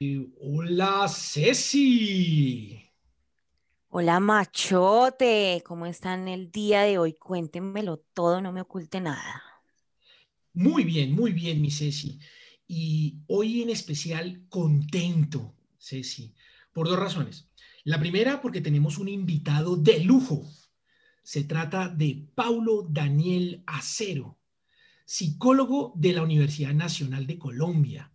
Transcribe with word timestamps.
Hola 0.00 1.06
Ceci. 1.08 2.80
Hola 3.90 4.18
machote, 4.18 5.62
¿cómo 5.64 5.86
están 5.86 6.26
el 6.26 6.50
día 6.50 6.82
de 6.82 6.98
hoy? 6.98 7.12
Cuéntenmelo 7.12 7.98
todo, 8.12 8.40
no 8.40 8.50
me 8.50 8.60
oculte 8.60 9.00
nada. 9.00 9.42
Muy 10.52 10.82
bien, 10.82 11.12
muy 11.12 11.32
bien, 11.32 11.62
mi 11.62 11.70
Ceci. 11.70 12.18
Y 12.66 13.18
hoy 13.28 13.62
en 13.62 13.70
especial 13.70 14.42
contento, 14.48 15.54
Ceci, 15.78 16.34
por 16.72 16.88
dos 16.88 16.98
razones. 16.98 17.48
La 17.84 18.00
primera, 18.00 18.42
porque 18.42 18.60
tenemos 18.60 18.98
un 18.98 19.08
invitado 19.08 19.76
de 19.76 20.00
lujo. 20.00 20.42
Se 21.22 21.44
trata 21.44 21.88
de 21.88 22.26
Paulo 22.34 22.84
Daniel 22.90 23.62
Acero, 23.64 24.40
psicólogo 25.04 25.92
de 25.94 26.14
la 26.14 26.22
Universidad 26.24 26.74
Nacional 26.74 27.28
de 27.28 27.38
Colombia, 27.38 28.12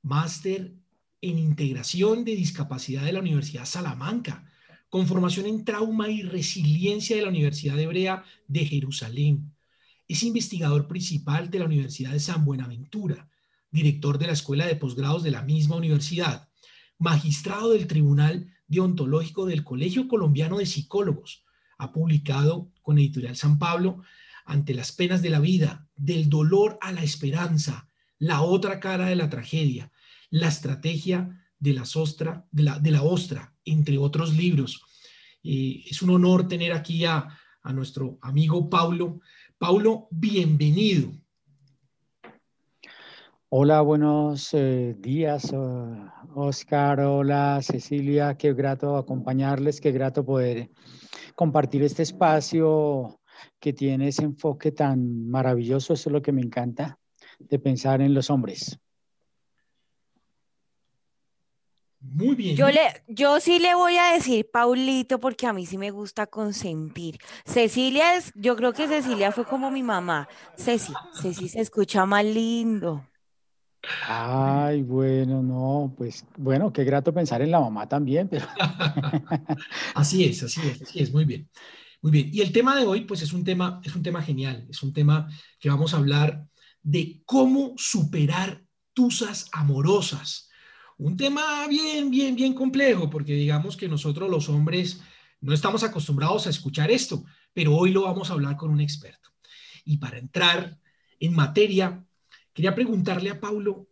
máster 0.00 0.72
en 1.20 1.38
integración 1.38 2.24
de 2.24 2.36
discapacidad 2.36 3.04
de 3.04 3.12
la 3.12 3.20
Universidad 3.20 3.64
Salamanca, 3.64 4.44
con 4.88 5.06
formación 5.06 5.46
en 5.46 5.64
trauma 5.64 6.08
y 6.08 6.22
resiliencia 6.22 7.16
de 7.16 7.22
la 7.22 7.28
Universidad 7.28 7.78
Hebrea 7.78 8.24
de 8.46 8.64
Jerusalén. 8.64 9.52
Es 10.06 10.22
investigador 10.22 10.88
principal 10.88 11.50
de 11.50 11.58
la 11.58 11.66
Universidad 11.66 12.12
de 12.12 12.20
San 12.20 12.44
Buenaventura, 12.44 13.28
director 13.70 14.18
de 14.18 14.28
la 14.28 14.32
Escuela 14.32 14.66
de 14.66 14.76
Posgrados 14.76 15.22
de 15.22 15.30
la 15.30 15.42
misma 15.42 15.76
universidad, 15.76 16.48
magistrado 16.98 17.72
del 17.72 17.86
Tribunal 17.86 18.50
Deontológico 18.66 19.44
del 19.44 19.64
Colegio 19.64 20.08
Colombiano 20.08 20.58
de 20.58 20.66
Psicólogos. 20.66 21.44
Ha 21.76 21.92
publicado 21.92 22.70
con 22.82 22.98
Editorial 22.98 23.36
San 23.36 23.58
Pablo 23.58 24.02
ante 24.46 24.72
las 24.72 24.92
penas 24.92 25.20
de 25.20 25.30
la 25.30 25.40
vida, 25.40 25.86
del 25.96 26.30
dolor 26.30 26.78
a 26.80 26.92
la 26.92 27.02
esperanza, 27.02 27.90
la 28.18 28.40
otra 28.40 28.80
cara 28.80 29.06
de 29.06 29.16
la 29.16 29.28
tragedia, 29.28 29.92
la 30.30 30.48
estrategia 30.48 31.44
de 31.58 31.72
la, 31.72 31.82
ostra, 31.82 32.46
de 32.50 32.62
la, 32.62 32.78
de 32.78 32.90
la 32.90 33.02
ostra, 33.02 33.54
entre 33.64 33.98
otros 33.98 34.36
libros. 34.36 34.82
Eh, 35.42 35.84
es 35.88 36.02
un 36.02 36.10
honor 36.10 36.46
tener 36.48 36.72
aquí 36.72 37.04
a, 37.04 37.28
a 37.62 37.72
nuestro 37.72 38.18
amigo 38.22 38.68
Paulo. 38.68 39.20
Paulo, 39.58 40.08
bienvenido. 40.10 41.12
Hola, 43.50 43.80
buenos 43.80 44.52
eh, 44.52 44.94
días, 44.98 45.54
Oscar. 46.34 47.00
Hola, 47.00 47.60
Cecilia. 47.62 48.36
Qué 48.36 48.52
grato 48.52 48.96
acompañarles, 48.98 49.80
qué 49.80 49.90
grato 49.90 50.22
poder 50.22 50.70
compartir 51.34 51.82
este 51.82 52.02
espacio 52.02 53.20
que 53.58 53.72
tiene 53.72 54.08
ese 54.08 54.24
enfoque 54.24 54.70
tan 54.70 55.28
maravilloso. 55.30 55.94
Eso 55.94 56.10
es 56.10 56.12
lo 56.12 56.20
que 56.20 56.32
me 56.32 56.42
encanta 56.42 56.98
de 57.38 57.58
pensar 57.58 58.02
en 58.02 58.12
los 58.12 58.28
hombres. 58.28 58.78
Muy 62.00 62.36
bien. 62.36 62.56
Yo, 62.56 62.68
le, 62.68 62.80
yo 63.08 63.40
sí 63.40 63.58
le 63.58 63.74
voy 63.74 63.96
a 63.96 64.12
decir 64.12 64.48
Paulito 64.52 65.18
porque 65.18 65.46
a 65.46 65.52
mí 65.52 65.66
sí 65.66 65.78
me 65.78 65.90
gusta 65.90 66.26
consentir. 66.26 67.18
Cecilia 67.44 68.14
es, 68.16 68.32
yo 68.36 68.54
creo 68.56 68.72
que 68.72 68.86
Cecilia 68.86 69.32
fue 69.32 69.44
como 69.44 69.70
mi 69.70 69.82
mamá. 69.82 70.28
Ceci, 70.56 70.92
Ceci 71.20 71.48
se 71.48 71.60
escucha 71.60 72.06
más 72.06 72.24
lindo. 72.24 73.04
Ay, 74.06 74.82
bueno, 74.82 75.42
no, 75.42 75.94
pues 75.96 76.24
bueno, 76.36 76.72
qué 76.72 76.84
grato 76.84 77.12
pensar 77.12 77.42
en 77.42 77.50
la 77.50 77.60
mamá 77.60 77.88
también, 77.88 78.28
pero... 78.28 78.46
así 79.94 80.24
es, 80.24 80.42
así 80.42 80.60
es, 80.66 80.82
así 80.82 81.00
es, 81.00 81.12
muy 81.12 81.24
bien. 81.24 81.48
Muy 82.00 82.12
bien. 82.12 82.30
Y 82.32 82.40
el 82.40 82.52
tema 82.52 82.76
de 82.76 82.86
hoy, 82.86 83.02
pues 83.02 83.22
es 83.22 83.32
un 83.32 83.44
tema, 83.44 83.80
es 83.84 83.94
un 83.94 84.02
tema 84.02 84.22
genial, 84.22 84.66
es 84.68 84.82
un 84.82 84.92
tema 84.92 85.28
que 85.58 85.68
vamos 85.68 85.94
a 85.94 85.96
hablar 85.96 86.46
de 86.82 87.22
cómo 87.24 87.74
superar 87.76 88.62
tusas 88.92 89.48
amorosas. 89.52 90.47
Un 90.98 91.16
tema 91.16 91.66
bien, 91.68 92.10
bien, 92.10 92.34
bien 92.34 92.54
complejo, 92.54 93.08
porque 93.08 93.32
digamos 93.34 93.76
que 93.76 93.88
nosotros 93.88 94.28
los 94.28 94.48
hombres 94.48 95.00
no 95.40 95.54
estamos 95.54 95.84
acostumbrados 95.84 96.46
a 96.46 96.50
escuchar 96.50 96.90
esto, 96.90 97.24
pero 97.52 97.76
hoy 97.76 97.92
lo 97.92 98.02
vamos 98.02 98.28
a 98.28 98.32
hablar 98.32 98.56
con 98.56 98.70
un 98.70 98.80
experto. 98.80 99.30
Y 99.84 99.98
para 99.98 100.18
entrar 100.18 100.76
en 101.20 101.34
materia, 101.34 102.04
quería 102.52 102.74
preguntarle 102.74 103.30
a 103.30 103.38
Paulo, 103.38 103.86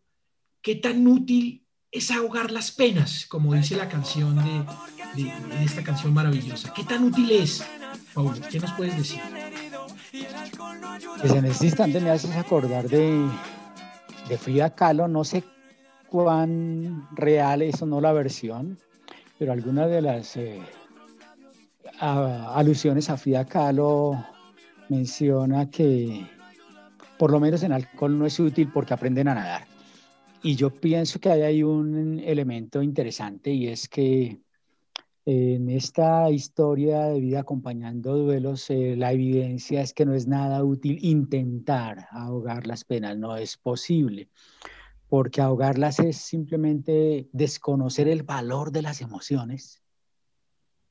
¿qué 0.60 0.74
tan 0.74 1.06
útil 1.06 1.64
es 1.92 2.10
ahogar 2.10 2.50
las 2.50 2.72
penas, 2.72 3.24
como 3.26 3.54
dice 3.54 3.76
la 3.76 3.88
canción 3.88 4.34
de, 4.34 5.22
de, 5.22 5.56
de 5.56 5.64
esta 5.64 5.84
canción 5.84 6.12
maravillosa? 6.12 6.74
¿Qué 6.74 6.82
tan 6.82 7.04
útil 7.04 7.30
es? 7.30 7.64
Paulo, 8.14 8.34
¿qué 8.50 8.58
nos 8.58 8.72
puedes 8.72 8.96
decir? 8.96 9.20
Pues 11.20 11.32
en 11.32 11.44
este 11.44 11.66
instante 11.66 12.00
me 12.00 12.10
haces 12.10 12.34
acordar 12.34 12.88
de, 12.88 13.28
de 14.28 14.38
Frida 14.38 14.74
Kahlo, 14.74 15.06
no 15.06 15.22
sé 15.22 15.44
cuán 16.10 17.08
real 17.12 17.62
es 17.62 17.82
o 17.82 17.86
no 17.86 18.00
la 18.00 18.12
versión, 18.12 18.78
pero 19.38 19.52
alguna 19.52 19.86
de 19.86 20.02
las 20.02 20.36
eh, 20.36 20.60
alusiones 22.00 23.10
a 23.10 23.16
Frida 23.16 23.44
Kahlo 23.44 24.24
menciona 24.88 25.70
que 25.70 26.26
por 27.18 27.30
lo 27.30 27.40
menos 27.40 27.62
en 27.62 27.72
alcohol 27.72 28.18
no 28.18 28.26
es 28.26 28.38
útil 28.38 28.70
porque 28.72 28.94
aprenden 28.94 29.28
a 29.28 29.34
nadar. 29.34 29.66
Y 30.42 30.54
yo 30.54 30.70
pienso 30.70 31.18
que 31.18 31.30
hay 31.30 31.42
ahí 31.42 31.62
un 31.62 32.20
elemento 32.20 32.82
interesante 32.82 33.50
y 33.50 33.68
es 33.68 33.88
que 33.88 34.38
en 35.24 35.68
esta 35.70 36.30
historia 36.30 37.06
de 37.06 37.18
vida 37.18 37.40
acompañando 37.40 38.16
duelos, 38.16 38.70
eh, 38.70 38.94
la 38.96 39.12
evidencia 39.12 39.80
es 39.80 39.92
que 39.92 40.06
no 40.06 40.14
es 40.14 40.28
nada 40.28 40.62
útil 40.62 40.98
intentar 41.02 42.06
ahogar 42.12 42.66
las 42.66 42.84
penas, 42.84 43.18
no 43.18 43.36
es 43.36 43.56
posible, 43.56 44.28
porque 45.08 45.40
ahogarlas 45.40 46.00
es 46.00 46.16
simplemente 46.16 47.28
desconocer 47.32 48.08
el 48.08 48.22
valor 48.22 48.72
de 48.72 48.82
las 48.82 49.00
emociones 49.00 49.82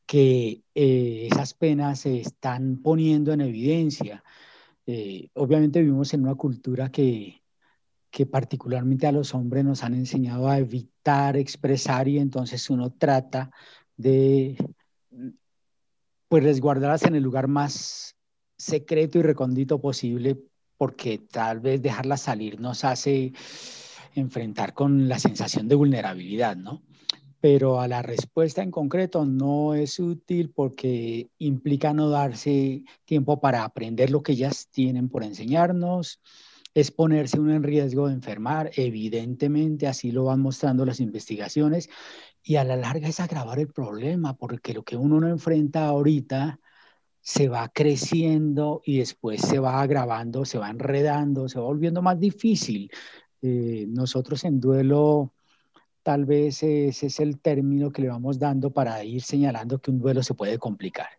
que 0.06 0.64
eh, 0.76 1.28
esas 1.32 1.54
penas 1.54 2.02
se 2.02 2.20
están 2.20 2.78
poniendo 2.82 3.34
en 3.34 3.42
evidencia. 3.42 4.24
Eh, 4.86 5.30
obviamente 5.34 5.82
vivimos 5.82 6.14
en 6.14 6.22
una 6.22 6.36
cultura 6.36 6.92
que, 6.92 7.42
que 8.12 8.26
particularmente 8.26 9.08
a 9.08 9.12
los 9.12 9.34
hombres 9.34 9.66
nos 9.66 9.84
han 9.84 9.96
enseñado 9.96 10.48
a 10.48 10.60
evitar 10.60 11.36
expresar 11.38 12.08
y 12.08 12.20
entonces 12.20 12.70
uno 12.70 12.92
trata 12.92 13.52
de 13.98 14.58
pues 16.28 16.44
resguardarlas 16.44 17.04
en 17.04 17.16
el 17.16 17.24
lugar 17.24 17.48
más 17.48 18.16
secreto 18.58 19.20
y 19.20 19.22
recóndito 19.22 19.80
posible, 19.80 20.38
porque 20.78 21.18
tal 21.18 21.60
vez 21.60 21.82
dejarlas 21.82 22.22
salir 22.22 22.60
nos 22.60 22.84
hace 22.84 23.34
enfrentar 24.16 24.74
con 24.74 25.08
la 25.08 25.20
sensación 25.20 25.68
de 25.68 25.76
vulnerabilidad, 25.76 26.56
¿no? 26.58 26.82
Pero 27.40 27.80
a 27.80 27.88
la 27.88 28.02
respuesta 28.02 28.64
en 28.64 28.72
concreto 28.72 29.26
no 29.26 29.76
es 29.76 30.00
útil 30.00 30.50
porque 30.50 31.30
implica 31.38 31.94
no 31.94 32.10
darse 32.10 32.84
tiempo 33.06 33.40
para 33.40 33.64
aprender 33.64 34.10
lo 34.10 34.24
que 34.24 34.32
ellas 34.32 34.70
tienen 34.72 35.10
por 35.10 35.24
enseñarnos, 35.24 36.20
es 36.74 36.92
ponerse 36.92 37.40
uno 37.40 37.54
en 37.54 37.64
riesgo 37.64 38.08
de 38.08 38.14
enfermar, 38.16 38.72
evidentemente, 38.76 39.88
así 39.88 40.12
lo 40.12 40.26
van 40.26 40.42
mostrando 40.42 40.86
las 40.86 41.00
investigaciones, 41.00 41.90
y 42.44 42.58
a 42.58 42.64
la 42.64 42.76
larga 42.76 43.08
es 43.08 43.20
agravar 43.20 43.60
el 43.60 43.70
problema, 43.70 44.36
porque 44.36 44.74
lo 44.74 44.84
que 44.84 44.98
uno 44.98 45.20
no 45.20 45.28
enfrenta 45.28 45.86
ahorita 45.88 46.60
se 47.22 47.48
va 47.48 47.70
creciendo 47.70 48.82
y 48.86 49.00
después 49.00 49.42
se 49.42 49.58
va 49.58 49.82
agravando, 49.82 50.46
se 50.46 50.60
va 50.60 50.70
enredando, 50.70 51.50
se 51.50 51.60
va 51.60 51.66
volviendo 51.66 52.04
más 52.04 52.20
difícil. 52.20 52.92
Eh, 53.48 53.86
nosotros 53.88 54.44
en 54.44 54.60
duelo, 54.60 55.32
tal 56.02 56.26
vez 56.26 56.64
ese 56.64 57.06
es 57.06 57.20
el 57.20 57.40
término 57.40 57.92
que 57.92 58.02
le 58.02 58.08
vamos 58.08 58.40
dando 58.40 58.72
para 58.72 59.04
ir 59.04 59.22
señalando 59.22 59.78
que 59.78 59.92
un 59.92 60.00
duelo 60.00 60.24
se 60.24 60.34
puede 60.34 60.58
complicar. 60.58 61.10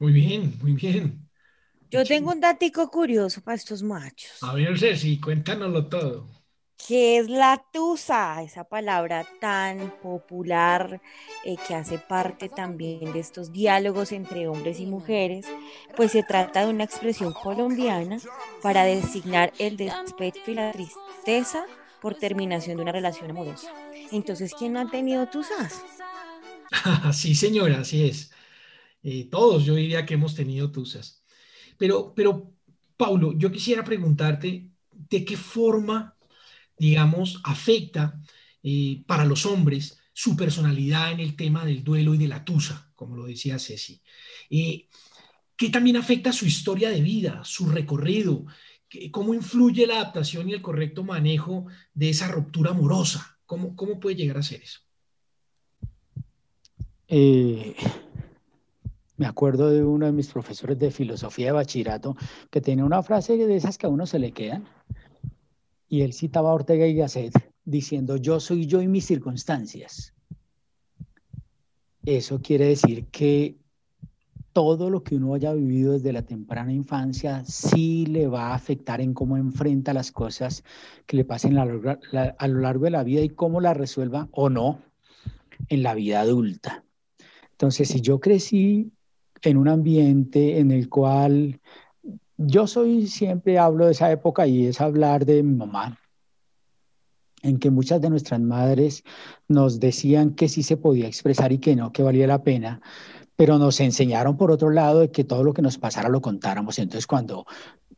Muy 0.00 0.12
bien, 0.12 0.58
muy 0.60 0.72
bien. 0.72 1.28
Yo 1.92 2.04
tengo 2.04 2.32
un 2.32 2.40
datico 2.40 2.90
curioso 2.90 3.40
para 3.40 3.54
estos 3.54 3.84
machos. 3.84 4.42
A 4.42 4.52
ver, 4.52 4.76
Ceci, 4.76 5.20
cuéntanoslo 5.20 5.86
todo. 5.86 6.26
¿Qué 6.76 7.18
es 7.18 7.28
la 7.28 7.64
tusa? 7.72 8.42
Esa 8.42 8.64
palabra 8.64 9.26
tan 9.40 9.98
popular 10.00 11.00
eh, 11.44 11.56
que 11.66 11.74
hace 11.74 11.98
parte 11.98 12.48
también 12.48 13.12
de 13.12 13.18
estos 13.20 13.52
diálogos 13.52 14.12
entre 14.12 14.46
hombres 14.48 14.78
y 14.80 14.86
mujeres, 14.86 15.56
pues 15.94 16.12
se 16.12 16.22
trata 16.22 16.64
de 16.64 16.70
una 16.72 16.84
expresión 16.84 17.32
colombiana 17.32 18.22
para 18.60 18.84
designar 18.84 19.54
el 19.58 19.76
despecho 19.76 20.50
y 20.50 20.54
la 20.54 20.70
tristeza 20.72 21.68
por 21.98 22.14
terminación 22.16 22.76
de 22.76 22.82
una 22.82 22.92
relación 22.92 23.30
amorosa. 23.30 23.68
Entonces, 24.10 24.54
¿quién 24.54 24.74
no 24.74 24.80
ha 24.80 24.90
tenido 24.90 25.28
tusas? 25.28 25.86
sí, 27.12 27.34
señora, 27.34 27.80
así 27.80 28.04
es. 28.08 28.32
Eh, 29.02 29.28
todos 29.30 29.64
yo 29.64 29.74
diría 29.74 30.06
que 30.06 30.14
hemos 30.14 30.34
tenido 30.34 30.70
tusas. 30.72 31.24
Pero, 31.78 32.14
pero, 32.14 32.54
Paulo, 32.96 33.32
yo 33.36 33.50
quisiera 33.52 33.84
preguntarte 33.84 34.70
de 34.92 35.24
qué 35.24 35.36
forma, 35.36 36.15
digamos, 36.78 37.40
afecta 37.44 38.20
eh, 38.62 39.02
para 39.06 39.24
los 39.24 39.46
hombres 39.46 39.98
su 40.12 40.36
personalidad 40.36 41.12
en 41.12 41.20
el 41.20 41.36
tema 41.36 41.64
del 41.64 41.84
duelo 41.84 42.14
y 42.14 42.18
de 42.18 42.28
la 42.28 42.44
tusa, 42.44 42.90
como 42.94 43.16
lo 43.16 43.26
decía 43.26 43.58
Ceci. 43.58 44.00
Eh, 44.50 44.88
¿Qué 45.56 45.70
también 45.70 45.96
afecta 45.96 46.32
su 46.32 46.46
historia 46.46 46.90
de 46.90 47.00
vida, 47.00 47.42
su 47.44 47.68
recorrido? 47.68 48.44
¿Cómo 49.10 49.34
influye 49.34 49.86
la 49.86 49.96
adaptación 49.96 50.48
y 50.48 50.52
el 50.52 50.62
correcto 50.62 51.02
manejo 51.02 51.66
de 51.94 52.10
esa 52.10 52.28
ruptura 52.28 52.70
amorosa? 52.70 53.38
¿Cómo, 53.46 53.74
cómo 53.74 54.00
puede 54.00 54.16
llegar 54.16 54.38
a 54.38 54.42
ser 54.42 54.62
eso? 54.62 54.80
Eh, 57.08 57.74
me 59.16 59.26
acuerdo 59.26 59.70
de 59.70 59.82
uno 59.84 60.06
de 60.06 60.12
mis 60.12 60.28
profesores 60.28 60.78
de 60.78 60.90
filosofía 60.90 61.46
de 61.46 61.52
bachillerato 61.52 62.16
que 62.50 62.60
tenía 62.60 62.84
una 62.84 63.02
frase 63.02 63.36
de 63.36 63.56
esas 63.56 63.78
que 63.78 63.86
a 63.86 63.90
uno 63.90 64.06
se 64.06 64.18
le 64.18 64.32
quedan. 64.32 64.66
Y 65.88 66.02
él 66.02 66.12
citaba 66.12 66.50
a 66.50 66.54
Ortega 66.54 66.86
y 66.86 66.94
Gasset 66.94 67.32
diciendo, 67.64 68.16
yo 68.16 68.40
soy 68.40 68.66
yo 68.66 68.82
y 68.82 68.88
mis 68.88 69.06
circunstancias. 69.06 70.14
Eso 72.04 72.40
quiere 72.40 72.66
decir 72.66 73.06
que 73.06 73.56
todo 74.52 74.88
lo 74.88 75.02
que 75.02 75.16
uno 75.16 75.34
haya 75.34 75.52
vivido 75.52 75.92
desde 75.92 76.14
la 76.14 76.22
temprana 76.22 76.72
infancia 76.72 77.44
sí 77.44 78.06
le 78.06 78.26
va 78.26 78.48
a 78.48 78.54
afectar 78.54 79.02
en 79.02 79.12
cómo 79.12 79.36
enfrenta 79.36 79.92
las 79.92 80.12
cosas 80.12 80.64
que 81.04 81.18
le 81.18 81.24
pasen 81.26 81.58
a 81.58 81.66
lo 81.66 82.60
largo 82.60 82.84
de 82.84 82.90
la 82.90 83.02
vida 83.02 83.20
y 83.20 83.28
cómo 83.28 83.60
las 83.60 83.76
resuelva 83.76 84.28
o 84.30 84.48
no 84.48 84.80
en 85.68 85.82
la 85.82 85.94
vida 85.94 86.20
adulta. 86.20 86.84
Entonces, 87.50 87.88
si 87.88 88.00
yo 88.00 88.18
crecí 88.18 88.92
en 89.42 89.56
un 89.58 89.68
ambiente 89.68 90.58
en 90.58 90.70
el 90.70 90.88
cual 90.88 91.60
yo 92.36 92.66
soy, 92.66 93.06
siempre 93.06 93.58
hablo 93.58 93.86
de 93.86 93.92
esa 93.92 94.10
época 94.10 94.46
y 94.46 94.66
es 94.66 94.80
hablar 94.80 95.24
de 95.24 95.42
mi 95.42 95.56
mamá, 95.56 95.98
en 97.42 97.58
que 97.58 97.70
muchas 97.70 98.00
de 98.00 98.10
nuestras 98.10 98.40
madres 98.40 99.04
nos 99.48 99.80
decían 99.80 100.34
que 100.34 100.48
sí 100.48 100.62
se 100.62 100.76
podía 100.76 101.06
expresar 101.06 101.52
y 101.52 101.58
que 101.58 101.76
no, 101.76 101.92
que 101.92 102.02
valía 102.02 102.26
la 102.26 102.42
pena, 102.42 102.80
pero 103.36 103.58
nos 103.58 103.80
enseñaron 103.80 104.36
por 104.36 104.50
otro 104.50 104.70
lado 104.70 105.00
de 105.00 105.10
que 105.10 105.24
todo 105.24 105.44
lo 105.44 105.52
que 105.52 105.62
nos 105.62 105.78
pasara 105.78 106.08
lo 106.08 106.20
contáramos. 106.20 106.78
Entonces 106.78 107.06
cuando, 107.06 107.46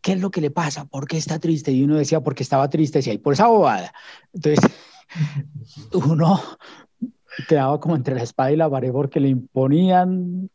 ¿qué 0.02 0.12
es 0.12 0.20
lo 0.20 0.30
que 0.30 0.40
le 0.40 0.50
pasa? 0.50 0.84
¿Por 0.84 1.06
qué 1.06 1.16
está 1.16 1.38
triste? 1.38 1.72
Y 1.72 1.84
uno 1.84 1.96
decía, 1.96 2.20
porque 2.20 2.42
estaba 2.42 2.68
triste, 2.68 2.98
decía, 2.98 3.14
y 3.14 3.18
por 3.18 3.34
esa 3.34 3.46
bobada. 3.46 3.92
Entonces 4.32 4.70
uno 5.92 6.40
quedaba 7.48 7.78
como 7.80 7.96
entre 7.96 8.14
la 8.14 8.22
espada 8.22 8.52
y 8.52 8.56
la 8.56 8.68
pared 8.68 8.92
porque 8.92 9.20
le 9.20 9.28
imponían 9.28 10.50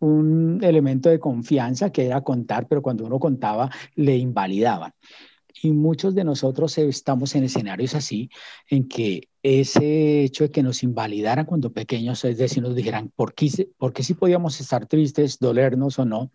un 0.00 0.60
elemento 0.62 1.08
de 1.08 1.20
confianza 1.20 1.90
que 1.90 2.06
era 2.06 2.22
contar, 2.22 2.66
pero 2.66 2.82
cuando 2.82 3.04
uno 3.04 3.18
contaba 3.18 3.70
le 3.94 4.16
invalidaban. 4.16 4.92
Y 5.62 5.72
muchos 5.72 6.14
de 6.14 6.24
nosotros 6.24 6.76
estamos 6.78 7.34
en 7.34 7.44
escenarios 7.44 7.94
así, 7.94 8.30
en 8.68 8.88
que 8.88 9.28
ese 9.42 10.22
hecho 10.22 10.44
de 10.44 10.50
que 10.50 10.62
nos 10.62 10.82
invalidaran 10.82 11.44
cuando 11.44 11.72
pequeños, 11.72 12.24
es 12.24 12.38
decir, 12.38 12.62
nos 12.62 12.74
dijeran 12.74 13.12
por 13.14 13.34
qué, 13.34 13.68
por 13.76 13.92
qué 13.92 14.02
sí 14.02 14.14
podíamos 14.14 14.60
estar 14.60 14.86
tristes, 14.86 15.38
dolernos 15.38 15.98
o 15.98 16.04
no, 16.04 16.30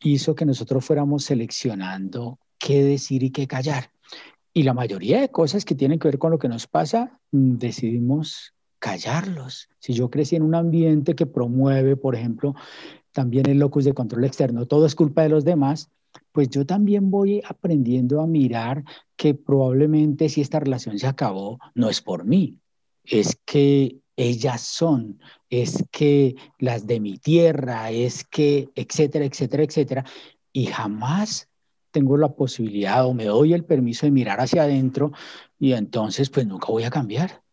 hizo 0.00 0.34
que 0.34 0.46
nosotros 0.46 0.84
fuéramos 0.84 1.24
seleccionando 1.24 2.38
qué 2.58 2.82
decir 2.82 3.22
y 3.22 3.30
qué 3.30 3.46
callar. 3.46 3.90
Y 4.54 4.62
la 4.62 4.72
mayoría 4.72 5.20
de 5.20 5.28
cosas 5.28 5.66
que 5.66 5.74
tienen 5.74 5.98
que 5.98 6.08
ver 6.08 6.18
con 6.18 6.30
lo 6.30 6.38
que 6.38 6.48
nos 6.48 6.66
pasa, 6.66 7.20
mm, 7.32 7.58
decidimos 7.58 8.54
callarlos. 8.86 9.68
Si 9.80 9.94
yo 9.94 10.10
crecí 10.10 10.36
en 10.36 10.42
un 10.42 10.54
ambiente 10.54 11.16
que 11.16 11.26
promueve, 11.26 11.96
por 11.96 12.14
ejemplo, 12.14 12.54
también 13.10 13.48
el 13.48 13.58
locus 13.58 13.84
de 13.84 13.94
control 13.94 14.24
externo, 14.24 14.66
todo 14.66 14.86
es 14.86 14.94
culpa 14.94 15.22
de 15.22 15.28
los 15.28 15.44
demás, 15.44 15.90
pues 16.30 16.50
yo 16.50 16.64
también 16.64 17.10
voy 17.10 17.42
aprendiendo 17.44 18.20
a 18.20 18.28
mirar 18.28 18.84
que 19.16 19.34
probablemente 19.34 20.28
si 20.28 20.40
esta 20.40 20.60
relación 20.60 21.00
se 21.00 21.08
acabó, 21.08 21.58
no 21.74 21.90
es 21.90 22.00
por 22.00 22.24
mí, 22.24 22.60
es 23.02 23.36
que 23.44 23.96
ellas 24.14 24.60
son, 24.60 25.18
es 25.50 25.84
que 25.90 26.36
las 26.60 26.86
de 26.86 27.00
mi 27.00 27.18
tierra, 27.18 27.90
es 27.90 28.22
que, 28.22 28.68
etcétera, 28.76 29.24
etcétera, 29.24 29.64
etcétera, 29.64 30.04
y 30.52 30.66
jamás 30.66 31.48
tengo 31.90 32.16
la 32.16 32.28
posibilidad 32.36 33.04
o 33.04 33.14
me 33.14 33.24
doy 33.24 33.52
el 33.52 33.64
permiso 33.64 34.06
de 34.06 34.12
mirar 34.12 34.40
hacia 34.40 34.62
adentro 34.62 35.10
y 35.58 35.72
entonces 35.72 36.30
pues 36.30 36.46
nunca 36.46 36.68
voy 36.68 36.84
a 36.84 36.90
cambiar. 36.90 37.45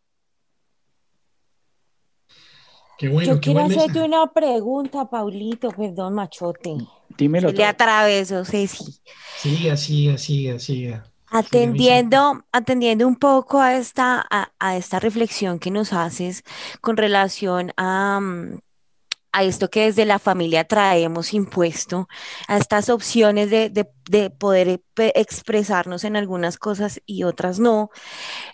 Yo 3.00 3.40
quiero 3.40 3.62
hacerte 3.62 4.02
una 4.02 4.32
pregunta, 4.32 5.10
Paulito, 5.10 5.72
perdón, 5.72 6.14
machote. 6.14 6.78
Dímelo. 7.18 7.52
Le 7.52 7.66
atraveso, 7.66 8.46
Ceci. 8.46 9.00
Siga, 9.38 9.76
siga, 9.78 10.18
siga, 10.18 10.60
siga. 10.60 11.04
Atendiendo, 11.28 12.44
atendiendo 12.52 13.08
un 13.08 13.16
poco 13.16 13.60
a 13.60 13.76
esta, 13.76 14.26
a, 14.30 14.78
esta 14.78 15.00
reflexión 15.00 15.58
que 15.58 15.72
nos 15.72 15.92
haces 15.92 16.44
con 16.80 16.96
relación 16.96 17.72
a, 17.76 18.20
mm, 18.22 18.60
a 19.34 19.44
esto 19.44 19.70
que 19.70 19.86
desde 19.86 20.06
la 20.06 20.20
familia 20.20 20.64
traemos 20.64 21.34
impuesto, 21.34 22.08
a 22.48 22.58
estas 22.58 22.90
opciones 22.90 23.50
de, 23.50 23.70
de, 23.70 24.30
poder 24.30 24.82
expresarnos 24.96 26.04
en 26.04 26.16
algunas 26.16 26.58
cosas 26.58 27.02
y 27.08 27.24
otras 27.24 27.60
no. 27.60 27.90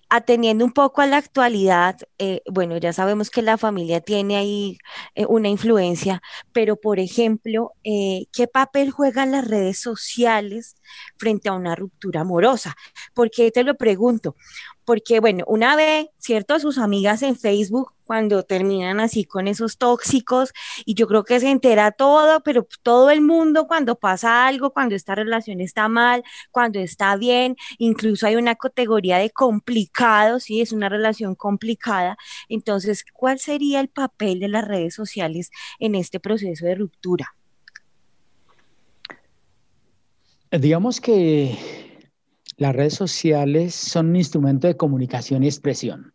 Atendiendo 0.09 0.63
un 0.63 0.71
poco 0.71 1.01
a 1.01 1.05
la 1.05 1.17
actualidad, 1.17 1.97
eh, 2.17 2.41
bueno, 2.49 2.77
ya 2.77 2.93
sabemos 2.93 3.29
que 3.29 3.41
la 3.41 3.57
familia 3.57 3.99
tiene 3.99 4.37
ahí 4.37 4.77
eh, 5.15 5.25
una 5.27 5.49
influencia, 5.49 6.21
pero 6.53 6.77
por 6.77 6.99
ejemplo, 6.99 7.73
eh, 7.83 8.27
¿qué 8.31 8.47
papel 8.47 8.91
juegan 8.91 9.31
las 9.31 9.47
redes 9.47 9.79
sociales 9.79 10.75
frente 11.17 11.49
a 11.49 11.53
una 11.53 11.75
ruptura 11.75 12.21
amorosa? 12.21 12.75
Porque 13.13 13.51
te 13.51 13.63
lo 13.63 13.75
pregunto, 13.75 14.35
porque 14.89 15.19
bueno, 15.19 15.43
una 15.45 15.75
vez, 15.75 16.07
¿cierto? 16.17 16.59
Sus 16.59 16.79
amigas 16.79 17.21
en 17.21 17.35
Facebook 17.35 17.93
cuando 18.05 18.41
terminan 18.41 18.99
así 18.99 19.23
con 19.23 19.47
esos 19.47 19.77
tóxicos 19.77 20.51
y 20.83 20.95
yo 20.95 21.05
creo 21.05 21.23
que 21.23 21.39
se 21.39 21.51
entera 21.51 21.91
todo, 21.91 22.41
pero 22.41 22.67
todo 22.81 23.11
el 23.11 23.21
mundo 23.21 23.67
cuando 23.67 23.99
pasa 23.99 24.47
algo, 24.47 24.71
cuando 24.71 24.95
esta 24.95 25.13
relación 25.13 25.61
está 25.61 25.89
mal, 25.89 26.23
cuando 26.49 26.79
está 26.79 27.15
bien, 27.17 27.55
incluso 27.77 28.25
hay 28.25 28.35
una 28.35 28.55
categoría 28.55 29.19
de 29.19 29.29
complicado, 29.29 30.39
sí, 30.39 30.59
es 30.59 30.71
una 30.71 30.89
relación 30.89 31.35
complicada. 31.35 32.17
Entonces, 32.47 33.05
¿cuál 33.13 33.37
sería 33.37 33.81
el 33.81 33.89
papel 33.89 34.39
de 34.39 34.47
las 34.47 34.67
redes 34.67 34.95
sociales 34.95 35.51
en 35.77 35.93
este 35.93 36.19
proceso 36.19 36.65
de 36.65 36.73
ruptura? 36.73 37.35
Digamos 40.49 40.99
que 40.99 41.68
las 42.59 42.75
redes 42.75 42.93
sociales 42.93 43.73
son 43.73 44.09
un 44.09 44.17
instrumento 44.17 44.67
de 44.67 44.75
comunicación 44.75 45.43
y 45.43 45.47
expresión, 45.47 46.13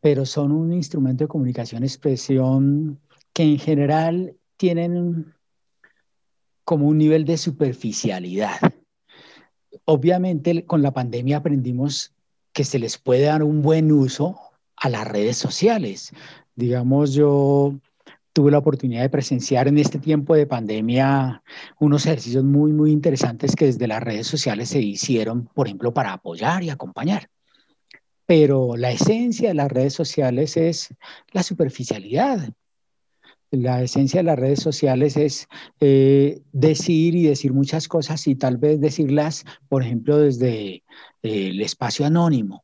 pero 0.00 0.24
son 0.24 0.50
un 0.50 0.72
instrumento 0.72 1.24
de 1.24 1.28
comunicación 1.28 1.82
y 1.82 1.86
expresión 1.86 2.98
que 3.34 3.42
en 3.42 3.58
general 3.58 4.34
tienen 4.56 5.34
como 6.64 6.88
un 6.88 6.96
nivel 6.96 7.26
de 7.26 7.36
superficialidad. 7.36 8.58
Obviamente 9.84 10.64
con 10.64 10.80
la 10.80 10.92
pandemia 10.92 11.36
aprendimos 11.36 12.14
que 12.54 12.64
se 12.64 12.78
les 12.78 12.96
puede 12.96 13.24
dar 13.24 13.42
un 13.42 13.60
buen 13.60 13.92
uso 13.92 14.40
a 14.76 14.88
las 14.88 15.06
redes 15.06 15.36
sociales. 15.36 16.12
Digamos, 16.54 17.12
yo 17.12 17.74
tuve 18.32 18.50
la 18.50 18.58
oportunidad 18.58 19.02
de 19.02 19.10
presenciar 19.10 19.68
en 19.68 19.78
este 19.78 19.98
tiempo 19.98 20.34
de 20.34 20.46
pandemia 20.46 21.42
unos 21.78 22.06
ejercicios 22.06 22.44
muy, 22.44 22.72
muy 22.72 22.92
interesantes 22.92 23.56
que 23.56 23.66
desde 23.66 23.88
las 23.88 24.02
redes 24.02 24.26
sociales 24.26 24.68
se 24.68 24.80
hicieron, 24.80 25.46
por 25.46 25.66
ejemplo, 25.66 25.92
para 25.92 26.12
apoyar 26.12 26.62
y 26.62 26.70
acompañar. 26.70 27.28
Pero 28.26 28.76
la 28.76 28.92
esencia 28.92 29.48
de 29.48 29.54
las 29.54 29.70
redes 29.70 29.94
sociales 29.94 30.56
es 30.56 30.94
la 31.32 31.42
superficialidad. 31.42 32.50
La 33.50 33.82
esencia 33.82 34.20
de 34.20 34.24
las 34.24 34.38
redes 34.38 34.60
sociales 34.60 35.16
es 35.16 35.48
eh, 35.80 36.40
decir 36.52 37.16
y 37.16 37.24
decir 37.24 37.52
muchas 37.52 37.88
cosas 37.88 38.28
y 38.28 38.36
tal 38.36 38.58
vez 38.58 38.80
decirlas, 38.80 39.44
por 39.68 39.82
ejemplo, 39.82 40.18
desde 40.18 40.74
eh, 40.74 40.82
el 41.22 41.60
espacio 41.60 42.06
anónimo. 42.06 42.62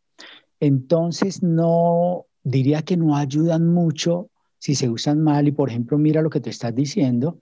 Entonces, 0.61 1.43
no 1.43 2.27
diría 2.45 2.83
que 2.83 2.97
no 2.97 3.17
ayudan 3.17 3.67
mucho 3.67 4.31
si 4.67 4.75
se 4.75 4.89
usan 4.89 5.23
mal 5.23 5.47
y 5.47 5.53
por 5.53 5.71
ejemplo 5.71 5.97
mira 5.97 6.23
lo 6.23 6.29
que 6.29 6.41
te 6.41 6.51
estás 6.51 6.75
diciendo, 6.75 7.39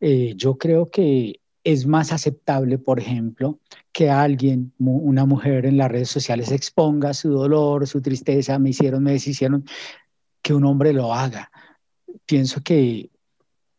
eh, 0.00 0.34
yo 0.36 0.58
creo 0.58 0.86
que 0.86 1.38
es 1.62 1.86
más 1.86 2.12
aceptable, 2.12 2.78
por 2.78 2.98
ejemplo, 2.98 3.60
que 3.92 4.10
alguien, 4.10 4.72
una 4.80 5.24
mujer 5.24 5.66
en 5.66 5.76
las 5.76 5.88
redes 5.88 6.10
sociales 6.10 6.50
exponga 6.50 7.14
su 7.14 7.30
dolor, 7.30 7.86
su 7.86 8.02
tristeza, 8.02 8.58
me 8.58 8.70
hicieron, 8.70 9.04
me 9.04 9.12
deshicieron, 9.12 9.64
que 10.42 10.52
un 10.52 10.64
hombre 10.64 10.92
lo 10.92 11.14
haga. 11.14 11.48
Pienso 12.26 12.60
que, 12.60 13.08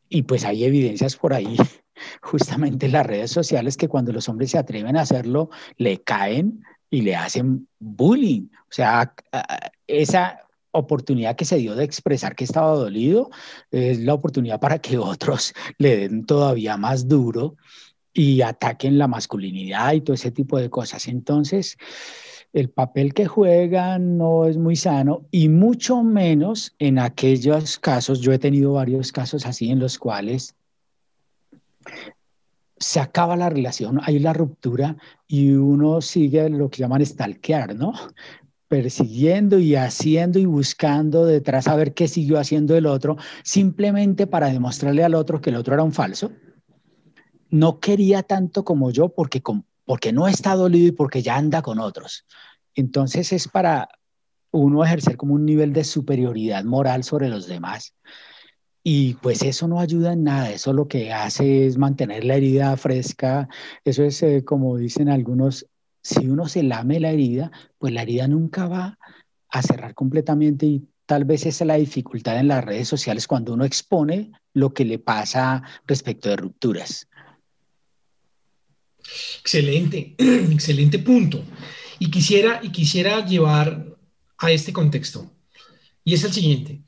y 0.08 0.22
pues 0.24 0.46
hay 0.46 0.64
evidencias 0.64 1.18
por 1.18 1.34
ahí, 1.34 1.58
justamente 2.22 2.86
en 2.86 2.94
las 2.94 3.06
redes 3.06 3.32
sociales, 3.32 3.76
que 3.76 3.90
cuando 3.90 4.14
los 4.14 4.30
hombres 4.30 4.52
se 4.52 4.58
atreven 4.58 4.96
a 4.96 5.02
hacerlo, 5.02 5.50
le 5.76 6.02
caen 6.02 6.64
y 6.90 7.02
le 7.02 7.18
hacen 7.18 7.68
bullying. 7.78 8.48
O 8.70 8.72
sea, 8.72 9.14
esa 9.86 10.49
oportunidad 10.72 11.36
que 11.36 11.46
se 11.46 11.58
dio 11.58 11.76
de 11.76 11.84
expresar 11.84 12.36
que 12.36 12.44
estaba 12.44 12.74
dolido 12.76 13.30
es 13.72 14.00
la 14.00 14.14
oportunidad 14.14 14.60
para 14.60 14.80
que 14.80 14.98
otros 15.00 15.54
le 15.78 15.98
den 15.98 16.26
todavía 16.26 16.78
más 16.78 17.08
duro 17.08 17.56
y 18.14 18.42
ataquen 18.42 18.98
la 18.98 19.08
masculinidad 19.08 19.94
y 19.94 20.02
todo 20.02 20.14
ese 20.14 20.32
tipo 20.32 20.58
de 20.58 20.70
cosas. 20.70 21.08
Entonces, 21.08 21.78
el 22.54 22.70
papel 22.70 23.14
que 23.14 23.28
juegan 23.28 24.18
no 24.18 24.46
es 24.46 24.58
muy 24.58 24.76
sano 24.76 25.26
y 25.32 25.50
mucho 25.50 26.04
menos 26.04 26.74
en 26.80 27.00
aquellos 27.00 27.78
casos, 27.80 28.22
yo 28.22 28.34
he 28.34 28.40
tenido 28.40 28.74
varios 28.74 29.12
casos 29.12 29.46
así 29.46 29.70
en 29.70 29.80
los 29.80 30.00
cuales 30.00 30.56
se 32.78 33.00
acaba 33.00 33.36
la 33.36 33.50
relación, 33.50 34.00
hay 34.04 34.20
la 34.20 34.34
ruptura 34.34 34.96
y 35.28 35.52
uno 35.52 36.02
sigue 36.02 36.50
lo 36.50 36.70
que 36.70 36.80
llaman 36.80 37.06
stalkear, 37.06 37.76
¿no? 37.76 37.94
Persiguiendo 38.70 39.60
y 39.60 39.76
haciendo 39.76 40.40
y 40.40 40.46
buscando 40.46 41.26
detrás 41.26 41.68
a 41.68 41.76
ver 41.76 41.94
qué 41.94 42.08
siguió 42.08 42.40
haciendo 42.40 42.78
el 42.78 42.86
otro, 42.86 43.18
simplemente 43.44 44.28
para 44.28 44.48
demostrarle 44.48 45.04
al 45.04 45.16
otro 45.16 45.42
que 45.42 45.50
el 45.50 45.58
otro 45.58 45.74
era 45.74 45.84
un 45.84 45.92
falso. 45.92 46.32
No 47.50 47.80
quería 47.80 48.24
tanto 48.24 48.64
como 48.64 48.92
yo 48.92 49.10
porque, 49.10 49.42
porque 49.86 50.14
no 50.14 50.28
está 50.28 50.56
dolido 50.56 50.88
y 50.88 50.92
porque 50.92 51.24
ya 51.24 51.36
anda 51.36 51.64
con 51.64 51.80
otros. 51.80 52.26
Entonces 52.76 53.34
es 53.34 53.48
para 53.48 53.90
uno 54.52 54.86
ejercer 54.86 55.18
como 55.18 55.34
un 55.34 55.46
nivel 55.46 55.74
de 55.74 55.84
superioridad 55.84 56.64
moral 56.64 57.04
sobre 57.04 57.28
los 57.28 57.48
demás. 57.48 57.96
Y 58.84 59.16
pues 59.16 59.42
eso 59.42 59.68
no 59.68 59.80
ayuda 59.80 60.14
en 60.14 60.24
nada, 60.24 60.52
eso 60.52 60.74
lo 60.74 60.88
que 60.88 61.12
hace 61.12 61.66
es 61.66 61.78
mantener 61.78 62.24
la 62.24 62.36
herida 62.36 62.78
fresca, 62.78 63.50
eso 63.84 64.04
es 64.04 64.24
eh, 64.24 64.46
como 64.46 64.78
dicen 64.78 65.10
algunos, 65.10 65.66
si 66.10 66.28
uno 66.28 66.48
se 66.48 66.64
lame 66.64 67.00
la 67.00 67.12
herida, 67.12 67.52
pues 67.78 67.94
la 67.94 68.02
herida 68.02 68.28
nunca 68.28 68.68
va 68.68 68.98
a 69.50 69.62
cerrar 69.62 69.94
completamente 69.94 70.66
y 70.66 70.88
tal 71.06 71.26
vez 71.26 71.46
esa 71.46 71.64
es 71.64 71.68
la 71.68 71.76
dificultad 71.76 72.40
en 72.40 72.48
las 72.48 72.64
redes 72.64 72.88
sociales 72.88 73.28
cuando 73.28 73.54
uno 73.54 73.64
expone 73.64 74.32
lo 74.54 74.74
que 74.74 74.86
le 74.86 75.00
pasa 75.00 75.62
respecto 75.86 76.30
de 76.30 76.38
rupturas. 76.38 77.08
Excelente, 79.40 80.16
excelente 80.18 81.00
punto. 81.00 81.44
Y 82.00 82.10
quisiera, 82.10 82.60
y 82.64 82.70
quisiera 82.70 83.26
llevar 83.26 83.86
a 84.38 84.52
este 84.52 84.74
contexto. 84.74 85.32
Y 86.04 86.14
es 86.14 86.24
el 86.24 86.32
siguiente. 86.32 86.82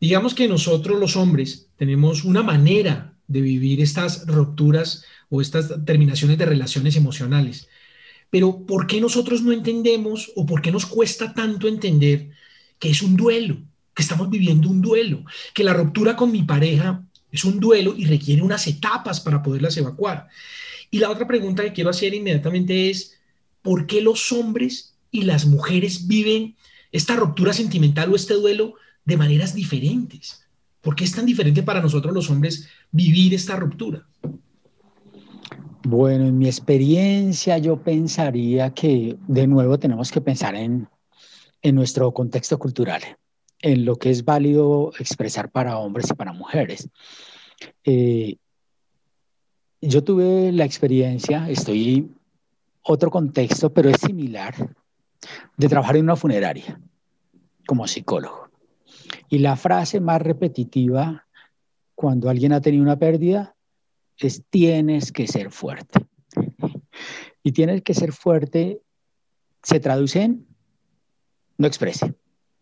Digamos 0.00 0.34
que 0.34 0.48
nosotros 0.48 0.98
los 0.98 1.16
hombres 1.16 1.68
tenemos 1.76 2.24
una 2.24 2.42
manera 2.42 3.14
de 3.28 3.40
vivir 3.40 3.80
estas 3.80 4.26
rupturas 4.26 5.04
o 5.30 5.40
estas 5.40 5.72
terminaciones 5.84 6.36
de 6.38 6.44
relaciones 6.44 6.96
emocionales 6.96 7.68
pero 8.32 8.64
¿por 8.64 8.86
qué 8.86 8.98
nosotros 8.98 9.42
no 9.42 9.52
entendemos 9.52 10.32
o 10.34 10.46
por 10.46 10.62
qué 10.62 10.72
nos 10.72 10.86
cuesta 10.86 11.34
tanto 11.34 11.68
entender 11.68 12.30
que 12.78 12.88
es 12.88 13.02
un 13.02 13.14
duelo, 13.14 13.58
que 13.92 14.00
estamos 14.00 14.30
viviendo 14.30 14.70
un 14.70 14.80
duelo, 14.80 15.22
que 15.52 15.62
la 15.62 15.74
ruptura 15.74 16.16
con 16.16 16.32
mi 16.32 16.42
pareja 16.42 17.04
es 17.30 17.44
un 17.44 17.60
duelo 17.60 17.94
y 17.94 18.06
requiere 18.06 18.40
unas 18.40 18.66
etapas 18.66 19.20
para 19.20 19.42
poderlas 19.42 19.76
evacuar? 19.76 20.28
Y 20.90 20.98
la 20.98 21.10
otra 21.10 21.28
pregunta 21.28 21.62
que 21.62 21.74
quiero 21.74 21.90
hacer 21.90 22.14
inmediatamente 22.14 22.88
es, 22.88 23.18
¿por 23.60 23.86
qué 23.86 24.00
los 24.00 24.32
hombres 24.32 24.94
y 25.10 25.24
las 25.24 25.44
mujeres 25.44 26.08
viven 26.08 26.56
esta 26.90 27.16
ruptura 27.16 27.52
sentimental 27.52 28.10
o 28.10 28.16
este 28.16 28.32
duelo 28.32 28.76
de 29.04 29.18
maneras 29.18 29.54
diferentes? 29.54 30.42
¿Por 30.80 30.96
qué 30.96 31.04
es 31.04 31.12
tan 31.12 31.26
diferente 31.26 31.62
para 31.62 31.82
nosotros 31.82 32.14
los 32.14 32.30
hombres 32.30 32.66
vivir 32.92 33.34
esta 33.34 33.56
ruptura? 33.56 34.06
Bueno, 35.84 36.26
en 36.26 36.38
mi 36.38 36.46
experiencia 36.46 37.58
yo 37.58 37.82
pensaría 37.82 38.72
que 38.72 39.16
de 39.26 39.46
nuevo 39.48 39.78
tenemos 39.78 40.12
que 40.12 40.20
pensar 40.20 40.54
en, 40.54 40.88
nuestro 41.64 42.12
contexto 42.12 42.58
cultural, 42.58 43.02
en 43.60 43.84
lo 43.84 43.96
que 43.96 44.10
es 44.10 44.24
válido 44.24 44.92
expresar 44.98 45.50
para 45.50 45.78
hombres 45.78 46.10
y 46.10 46.14
para 46.14 46.32
mujeres. 46.32 46.88
Eh, 47.84 48.36
yo 49.80 50.04
tuve 50.04 50.52
la 50.52 50.64
experiencia, 50.64 51.48
estoy 51.50 52.12
otro 52.82 53.10
contexto, 53.10 53.72
pero 53.72 53.90
es 53.90 54.00
similar, 54.00 54.54
de 55.56 55.68
trabajar 55.68 55.96
en 55.96 56.04
una 56.04 56.16
funeraria 56.16 56.80
como 57.66 57.86
psicólogo. 57.86 58.50
Y 59.28 59.38
la 59.38 59.56
frase 59.56 60.00
más 60.00 60.22
repetitiva 60.22 61.26
cuando 61.94 62.28
alguien 62.28 62.52
ha 62.52 62.60
tenido 62.60 62.82
una 62.82 62.98
pérdida 62.98 63.54
es 64.26 64.42
tienes 64.50 65.12
que 65.12 65.26
ser 65.26 65.50
fuerte. 65.50 66.06
Y 67.42 67.52
tienes 67.52 67.82
que 67.82 67.94
ser 67.94 68.12
fuerte 68.12 68.80
se 69.62 69.80
traduce 69.80 70.22
en 70.22 70.46
no 71.58 71.66
exprese. 71.66 72.14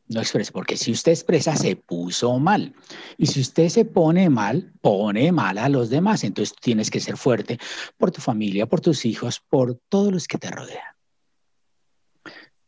No 0.08 0.20
exprese, 0.20 0.50
porque 0.50 0.76
si 0.76 0.90
usted 0.90 1.12
expresa, 1.12 1.54
se 1.54 1.76
puso 1.76 2.38
mal. 2.40 2.74
Y 3.16 3.26
si 3.26 3.40
usted 3.40 3.68
se 3.68 3.84
pone 3.84 4.28
mal, 4.28 4.72
pone 4.80 5.30
mal 5.30 5.56
a 5.56 5.68
los 5.68 5.88
demás. 5.88 6.24
Entonces 6.24 6.54
tienes 6.60 6.90
que 6.90 6.98
ser 6.98 7.16
fuerte 7.16 7.58
por 7.96 8.10
tu 8.10 8.20
familia, 8.20 8.66
por 8.66 8.80
tus 8.80 9.04
hijos, 9.04 9.40
por 9.48 9.80
todos 9.88 10.12
los 10.12 10.26
que 10.26 10.36
te 10.36 10.50
rodean. 10.50 10.82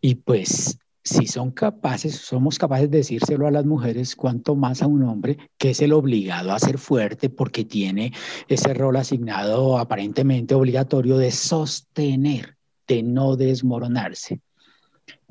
Y 0.00 0.14
pues 0.14 0.78
si 1.04 1.26
son 1.26 1.50
capaces, 1.50 2.16
somos 2.16 2.58
capaces 2.58 2.90
de 2.90 2.98
decírselo 2.98 3.46
a 3.46 3.50
las 3.50 3.66
mujeres, 3.66 4.14
cuanto 4.14 4.54
más 4.54 4.82
a 4.82 4.86
un 4.86 5.02
hombre 5.02 5.38
que 5.58 5.70
es 5.70 5.82
el 5.82 5.92
obligado 5.92 6.52
a 6.52 6.58
ser 6.58 6.78
fuerte 6.78 7.28
porque 7.28 7.64
tiene 7.64 8.12
ese 8.48 8.72
rol 8.74 8.96
asignado 8.96 9.78
aparentemente 9.78 10.54
obligatorio 10.54 11.18
de 11.18 11.32
sostener, 11.32 12.56
de 12.86 13.02
no 13.02 13.36
desmoronarse. 13.36 14.40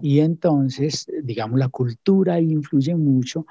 Y 0.02 0.20
entonces, 0.20 1.08
digamos, 1.24 1.60
la 1.60 1.70
cultura 1.70 2.40
influye 2.40 2.96
mucho 2.96 3.46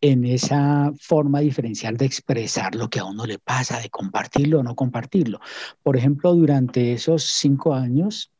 en 0.00 0.24
esa 0.24 0.92
forma 1.00 1.40
diferencial 1.40 1.96
de 1.96 2.04
expresar 2.04 2.74
lo 2.74 2.88
que 2.88 3.00
a 3.00 3.04
uno 3.04 3.26
le 3.26 3.38
pasa, 3.38 3.80
de 3.80 3.90
compartirlo 3.90 4.60
o 4.60 4.62
no 4.62 4.76
compartirlo. 4.76 5.40
Por 5.82 5.96
ejemplo, 5.96 6.34
durante 6.34 6.92
esos 6.92 7.24
cinco 7.24 7.74
años, 7.74 8.30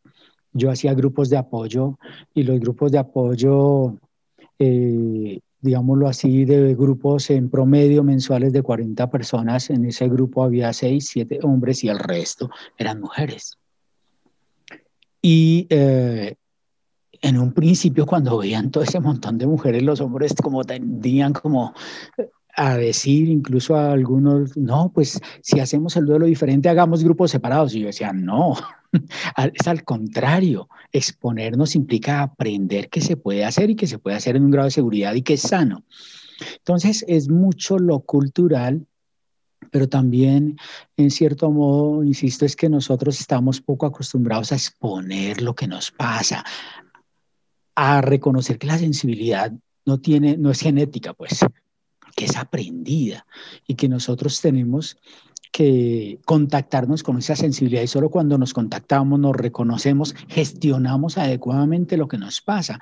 yo 0.56 0.70
hacía 0.70 0.94
grupos 0.94 1.30
de 1.30 1.36
apoyo 1.36 1.98
y 2.34 2.42
los 2.42 2.58
grupos 2.60 2.92
de 2.92 2.98
apoyo, 2.98 3.98
eh, 4.58 5.40
digámoslo 5.60 6.08
así, 6.08 6.44
de 6.44 6.74
grupos 6.74 7.30
en 7.30 7.50
promedio 7.50 8.02
mensuales 8.02 8.52
de 8.52 8.62
40 8.62 9.10
personas. 9.10 9.70
En 9.70 9.84
ese 9.84 10.08
grupo 10.08 10.42
había 10.44 10.72
6, 10.72 11.06
7 11.06 11.40
hombres 11.42 11.84
y 11.84 11.88
el 11.88 11.98
resto 11.98 12.50
eran 12.76 13.00
mujeres. 13.00 13.58
Y 15.22 15.66
eh, 15.70 16.36
en 17.22 17.38
un 17.38 17.52
principio, 17.52 18.06
cuando 18.06 18.38
veían 18.38 18.70
todo 18.70 18.84
ese 18.84 19.00
montón 19.00 19.38
de 19.38 19.46
mujeres, 19.46 19.82
los 19.82 20.00
hombres 20.00 20.34
como 20.42 20.64
tendían 20.64 21.32
como 21.32 21.74
a 22.56 22.76
decir 22.76 23.28
incluso 23.28 23.76
a 23.76 23.92
algunos, 23.92 24.56
no, 24.56 24.90
pues 24.92 25.20
si 25.42 25.60
hacemos 25.60 25.94
el 25.96 26.06
duelo 26.06 26.24
diferente, 26.24 26.70
hagamos 26.70 27.04
grupos 27.04 27.30
separados. 27.30 27.74
Y 27.74 27.80
yo 27.80 27.86
decía, 27.86 28.12
no, 28.14 28.54
es 29.52 29.68
al 29.68 29.84
contrario, 29.84 30.68
exponernos 30.90 31.76
implica 31.76 32.22
aprender 32.22 32.88
que 32.88 33.02
se 33.02 33.16
puede 33.16 33.44
hacer 33.44 33.70
y 33.70 33.76
que 33.76 33.86
se 33.86 33.98
puede 33.98 34.16
hacer 34.16 34.36
en 34.36 34.44
un 34.44 34.50
grado 34.50 34.66
de 34.66 34.72
seguridad 34.72 35.14
y 35.14 35.22
que 35.22 35.34
es 35.34 35.42
sano. 35.42 35.84
Entonces, 36.58 37.04
es 37.08 37.28
mucho 37.28 37.78
lo 37.78 38.00
cultural, 38.00 38.86
pero 39.70 39.88
también, 39.88 40.56
en 40.96 41.10
cierto 41.10 41.50
modo, 41.50 42.04
insisto, 42.04 42.46
es 42.46 42.56
que 42.56 42.70
nosotros 42.70 43.20
estamos 43.20 43.60
poco 43.60 43.84
acostumbrados 43.84 44.52
a 44.52 44.56
exponer 44.56 45.42
lo 45.42 45.54
que 45.54 45.66
nos 45.66 45.90
pasa, 45.90 46.44
a 47.74 48.00
reconocer 48.00 48.58
que 48.58 48.66
la 48.66 48.78
sensibilidad 48.78 49.52
no 49.84 49.98
tiene, 49.98 50.38
no 50.38 50.50
es 50.50 50.60
genética, 50.60 51.12
pues, 51.12 51.40
que 52.16 52.24
es 52.24 52.36
aprendida 52.36 53.26
y 53.68 53.74
que 53.74 53.88
nosotros 53.88 54.40
tenemos 54.40 54.96
que 55.52 56.18
contactarnos 56.24 57.02
con 57.02 57.18
esa 57.18 57.36
sensibilidad 57.36 57.82
y 57.82 57.86
solo 57.86 58.10
cuando 58.10 58.36
nos 58.36 58.52
contactamos, 58.52 59.20
nos 59.20 59.36
reconocemos, 59.36 60.14
gestionamos 60.28 61.18
adecuadamente 61.18 61.96
lo 61.96 62.08
que 62.08 62.18
nos 62.18 62.40
pasa. 62.40 62.80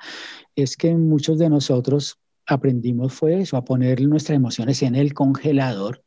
Es 0.55 0.75
que 0.75 0.95
muchos 0.95 1.37
de 1.37 1.49
nosotros 1.49 2.17
aprendimos 2.47 3.13
fue 3.13 3.41
eso, 3.41 3.57
a 3.57 3.65
poner 3.65 4.01
nuestras 4.01 4.35
emociones 4.37 4.81
en 4.81 4.95
el 4.95 5.13
congelador 5.13 6.03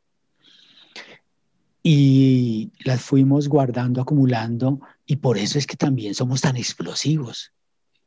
y 1.82 2.70
las 2.84 3.02
fuimos 3.02 3.48
guardando, 3.48 4.00
acumulando 4.00 4.80
y 5.06 5.16
por 5.16 5.38
eso 5.38 5.58
es 5.58 5.66
que 5.66 5.76
también 5.76 6.14
somos 6.14 6.40
tan 6.40 6.56
explosivos 6.56 7.52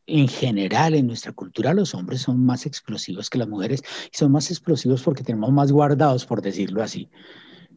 en 0.07 0.27
general 0.27 0.93
en 0.95 1.07
nuestra 1.07 1.31
cultura 1.31 1.73
los 1.73 1.93
hombres 1.95 2.21
son 2.21 2.43
más 2.45 2.65
explosivos 2.65 3.29
que 3.29 3.37
las 3.37 3.47
mujeres 3.47 3.83
y 4.11 4.17
son 4.17 4.31
más 4.31 4.49
explosivos 4.49 5.03
porque 5.03 5.23
tenemos 5.23 5.51
más 5.51 5.71
guardados, 5.71 6.25
por 6.25 6.41
decirlo 6.41 6.83
así. 6.83 7.09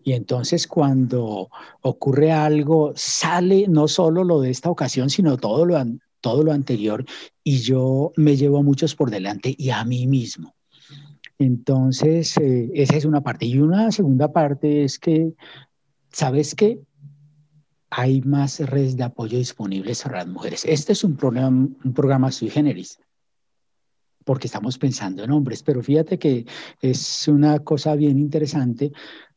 Y 0.03 0.13
entonces 0.13 0.67
cuando 0.67 1.49
ocurre 1.81 2.33
algo, 2.33 2.93
sale 2.95 3.67
no 3.69 3.89
solo 3.89 4.23
lo 4.23 4.41
de 4.41 4.51
esta 4.51 4.71
ocasión, 4.71 5.09
sino 5.09 5.37
todo 5.37 5.65
lo, 5.65 5.83
todo 6.21 6.43
lo 6.43 6.53
anterior 6.53 7.05
y 7.43 7.59
yo 7.59 8.13
me 8.17 8.37
llevo 8.37 8.59
a 8.59 8.63
muchos 8.63 8.95
por 8.95 9.11
delante 9.11 9.55
y 9.57 9.71
a 9.71 9.85
mí 9.85 10.07
mismo. 10.07 10.55
Entonces, 11.39 12.37
eh, 12.39 12.71
esa 12.75 12.97
es 12.97 13.05
una 13.05 13.23
parte. 13.23 13.47
Y 13.47 13.59
una 13.59 13.91
segunda 13.91 14.33
parte 14.33 14.85
es 14.85 14.99
que, 14.99 15.33
¿sabes 16.11 16.55
qué? 16.55 16.81
Hay 17.97 18.23
más 18.23 18.59
redes 18.59 18.97
de 18.97 19.05
apoyo 19.05 19.39
disponibles 19.39 20.03
para 20.03 20.19
las 20.19 20.27
mujeres. 20.27 20.65
Este 20.65 20.93
es 20.93 21.05
un, 21.05 21.17
programa, 21.17 21.69
un 21.85 21.95
programa 21.95 22.33
sui 22.33 22.51
generis, 22.51 22.99
porque 24.25 24.49
estamos 24.49 24.79
pensando 24.79 25.23
en 25.23 25.31
hombres, 25.31 25.63
pero 25.63 25.81
fíjate 25.81 26.19
que 26.19 26.45
es 26.81 27.29
una 27.29 27.61
cosa 27.61 27.95
bien 27.95 28.19
interesante 28.19 28.93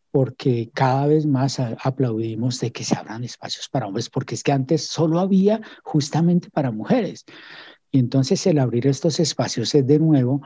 porque 0.10 0.72
cada 0.74 1.06
vez 1.06 1.28
más 1.28 1.60
aplaudimos 1.60 2.60
de 2.60 2.72
que 2.72 2.84
se 2.84 2.96
abran 2.96 3.24
espacios 3.24 3.70
para 3.70 3.86
hombres, 3.86 4.10
porque 4.10 4.34
es 4.34 4.42
que 4.42 4.54
antes 4.54 4.88
solo 4.88 5.20
había 5.20 5.62
justamente 5.84 6.50
para 6.50 6.72
mujeres. 6.72 7.26
Y 7.92 8.00
entonces 8.00 8.46
el 8.48 8.58
abrir 8.58 8.88
estos 8.88 9.20
espacios 9.20 9.76
es 9.76 9.86
de 9.86 10.00
nuevo 10.00 10.42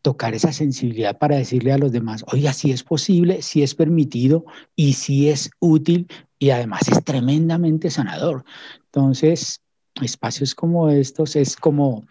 tocar 0.00 0.34
esa 0.34 0.52
sensibilidad 0.52 1.18
para 1.18 1.36
decirle 1.36 1.72
a 1.72 1.78
los 1.78 1.92
demás, 1.92 2.24
oiga, 2.32 2.54
si 2.54 2.70
es 2.70 2.82
posible, 2.82 3.42
si 3.42 3.62
es 3.62 3.74
permitido 3.74 4.46
y 4.74 4.94
si 4.94 5.28
es 5.28 5.50
útil 5.58 6.06
y 6.40 6.50
además 6.50 6.88
es 6.88 7.04
tremendamente 7.04 7.90
sanador. 7.90 8.44
Entonces, 8.86 9.60
espacios 10.02 10.54
como 10.54 10.88
estos 10.88 11.36
es 11.36 11.54
como 11.54 12.06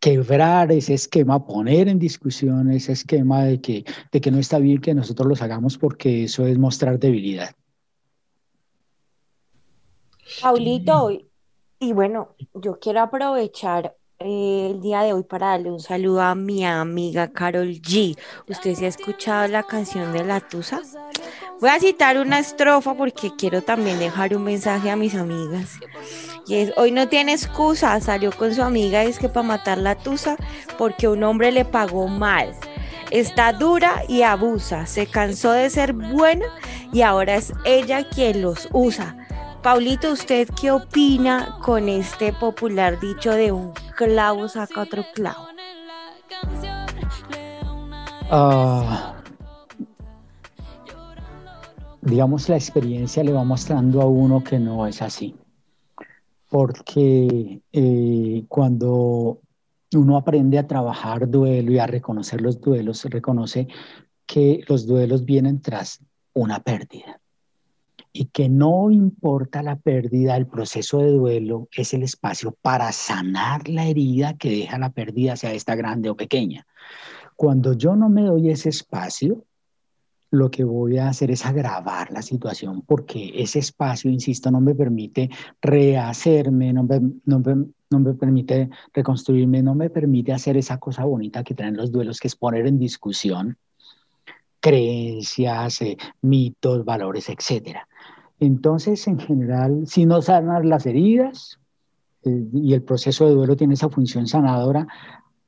quebrar 0.00 0.72
ese 0.72 0.94
esquema, 0.94 1.44
poner 1.44 1.86
en 1.86 1.98
discusión 1.98 2.72
ese 2.72 2.92
esquema 2.92 3.44
de 3.44 3.60
que, 3.60 3.84
de 4.10 4.20
que 4.20 4.30
no 4.30 4.38
está 4.38 4.58
bien 4.58 4.80
que 4.80 4.94
nosotros 4.94 5.28
los 5.28 5.42
hagamos 5.42 5.76
porque 5.76 6.24
eso 6.24 6.46
es 6.46 6.58
mostrar 6.58 6.98
debilidad. 6.98 7.54
Paulito, 10.40 11.10
y 11.78 11.92
bueno, 11.92 12.34
yo 12.54 12.78
quiero 12.78 13.00
aprovechar 13.00 13.94
el 14.18 14.80
día 14.80 15.02
de 15.02 15.12
hoy 15.12 15.24
para 15.24 15.48
darle 15.48 15.70
un 15.70 15.80
saludo 15.80 16.22
a 16.22 16.34
mi 16.34 16.64
amiga 16.64 17.30
Carol 17.32 17.68
G. 17.68 18.18
¿Usted 18.48 18.74
se 18.74 18.86
ha 18.86 18.88
escuchado 18.88 19.48
la 19.48 19.64
canción 19.64 20.12
de 20.12 20.24
La 20.24 20.40
Tusa? 20.40 20.80
Voy 21.60 21.68
a 21.68 21.78
citar 21.78 22.16
una 22.16 22.38
estrofa 22.38 22.94
porque 22.94 23.36
quiero 23.36 23.60
también 23.60 23.98
dejar 23.98 24.34
un 24.34 24.44
mensaje 24.44 24.90
a 24.90 24.96
mis 24.96 25.14
amigas. 25.14 25.78
Y 26.46 26.54
es, 26.54 26.72
hoy 26.78 26.90
no 26.90 27.06
tiene 27.08 27.32
excusa, 27.32 28.00
salió 28.00 28.32
con 28.32 28.54
su 28.54 28.62
amiga 28.62 29.04
y 29.04 29.08
es 29.08 29.18
que 29.18 29.28
para 29.28 29.46
matar 29.46 29.76
la 29.76 29.94
Tusa 29.94 30.36
porque 30.78 31.06
un 31.06 31.22
hombre 31.22 31.52
le 31.52 31.66
pagó 31.66 32.08
mal. 32.08 32.54
Está 33.10 33.52
dura 33.52 34.02
y 34.08 34.22
abusa, 34.22 34.86
se 34.86 35.06
cansó 35.06 35.52
de 35.52 35.68
ser 35.68 35.92
buena 35.92 36.46
y 36.94 37.02
ahora 37.02 37.34
es 37.34 37.52
ella 37.66 38.08
quien 38.08 38.40
los 38.40 38.66
usa. 38.72 39.16
Paulito, 39.62 40.12
¿usted 40.12 40.48
qué 40.58 40.70
opina 40.70 41.58
con 41.60 41.90
este 41.90 42.32
popular 42.32 42.98
dicho 42.98 43.32
de 43.32 43.52
un 43.52 43.74
clavo 43.96 44.48
saca 44.48 44.80
otro 44.80 45.04
clavo? 45.14 45.46
Ah, 48.30 49.19
digamos, 52.10 52.48
la 52.48 52.56
experiencia 52.56 53.22
le 53.22 53.32
va 53.32 53.44
mostrando 53.44 54.02
a 54.02 54.06
uno 54.06 54.42
que 54.42 54.58
no 54.58 54.86
es 54.86 55.00
así. 55.00 55.34
Porque 56.48 57.62
eh, 57.72 58.44
cuando 58.48 59.40
uno 59.94 60.16
aprende 60.16 60.58
a 60.58 60.66
trabajar 60.66 61.30
duelo 61.30 61.72
y 61.72 61.78
a 61.78 61.86
reconocer 61.86 62.40
los 62.40 62.60
duelos, 62.60 63.04
reconoce 63.04 63.68
que 64.26 64.62
los 64.68 64.86
duelos 64.86 65.24
vienen 65.24 65.60
tras 65.62 66.00
una 66.34 66.60
pérdida 66.60 67.20
y 68.12 68.26
que 68.26 68.48
no 68.48 68.90
importa 68.90 69.62
la 69.62 69.76
pérdida, 69.76 70.36
el 70.36 70.46
proceso 70.46 70.98
de 70.98 71.12
duelo 71.12 71.68
es 71.76 71.94
el 71.94 72.02
espacio 72.02 72.56
para 72.60 72.90
sanar 72.90 73.68
la 73.68 73.86
herida 73.86 74.36
que 74.36 74.50
deja 74.50 74.78
la 74.78 74.90
pérdida, 74.90 75.36
sea 75.36 75.52
esta 75.52 75.76
grande 75.76 76.10
o 76.10 76.16
pequeña. 76.16 76.66
Cuando 77.36 77.72
yo 77.72 77.94
no 77.94 78.08
me 78.08 78.22
doy 78.22 78.50
ese 78.50 78.68
espacio, 78.68 79.44
lo 80.30 80.50
que 80.50 80.64
voy 80.64 80.98
a 80.98 81.08
hacer 81.08 81.30
es 81.30 81.44
agravar 81.44 82.12
la 82.12 82.22
situación 82.22 82.82
porque 82.82 83.32
ese 83.34 83.58
espacio, 83.58 84.10
insisto, 84.10 84.50
no 84.50 84.60
me 84.60 84.74
permite 84.74 85.28
rehacerme, 85.60 86.72
no 86.72 86.84
me, 86.84 87.00
no 87.24 87.98
me, 87.98 88.14
permite 88.14 88.70
reconstruirme, 88.94 89.62
no 89.62 89.74
me 89.74 89.90
permite 89.90 90.32
hacer 90.32 90.56
esa 90.56 90.78
cosa 90.78 91.04
bonita 91.04 91.42
que 91.42 91.54
traen 91.54 91.76
los 91.76 91.90
duelos, 91.90 92.20
que 92.20 92.28
es 92.28 92.36
poner 92.36 92.66
en 92.66 92.78
discusión 92.78 93.58
creencias, 94.60 95.80
eh, 95.82 95.96
mitos, 96.20 96.84
valores, 96.84 97.28
etcétera. 97.28 97.88
Entonces, 98.38 99.06
en 99.08 99.18
general, 99.18 99.86
si 99.86 100.06
no 100.06 100.22
sanar 100.22 100.64
las 100.64 100.86
heridas 100.86 101.58
eh, 102.24 102.46
y 102.52 102.74
el 102.74 102.82
proceso 102.82 103.26
de 103.26 103.34
duelo 103.34 103.56
tiene 103.56 103.74
esa 103.74 103.88
función 103.88 104.26
sanadora, 104.26 104.86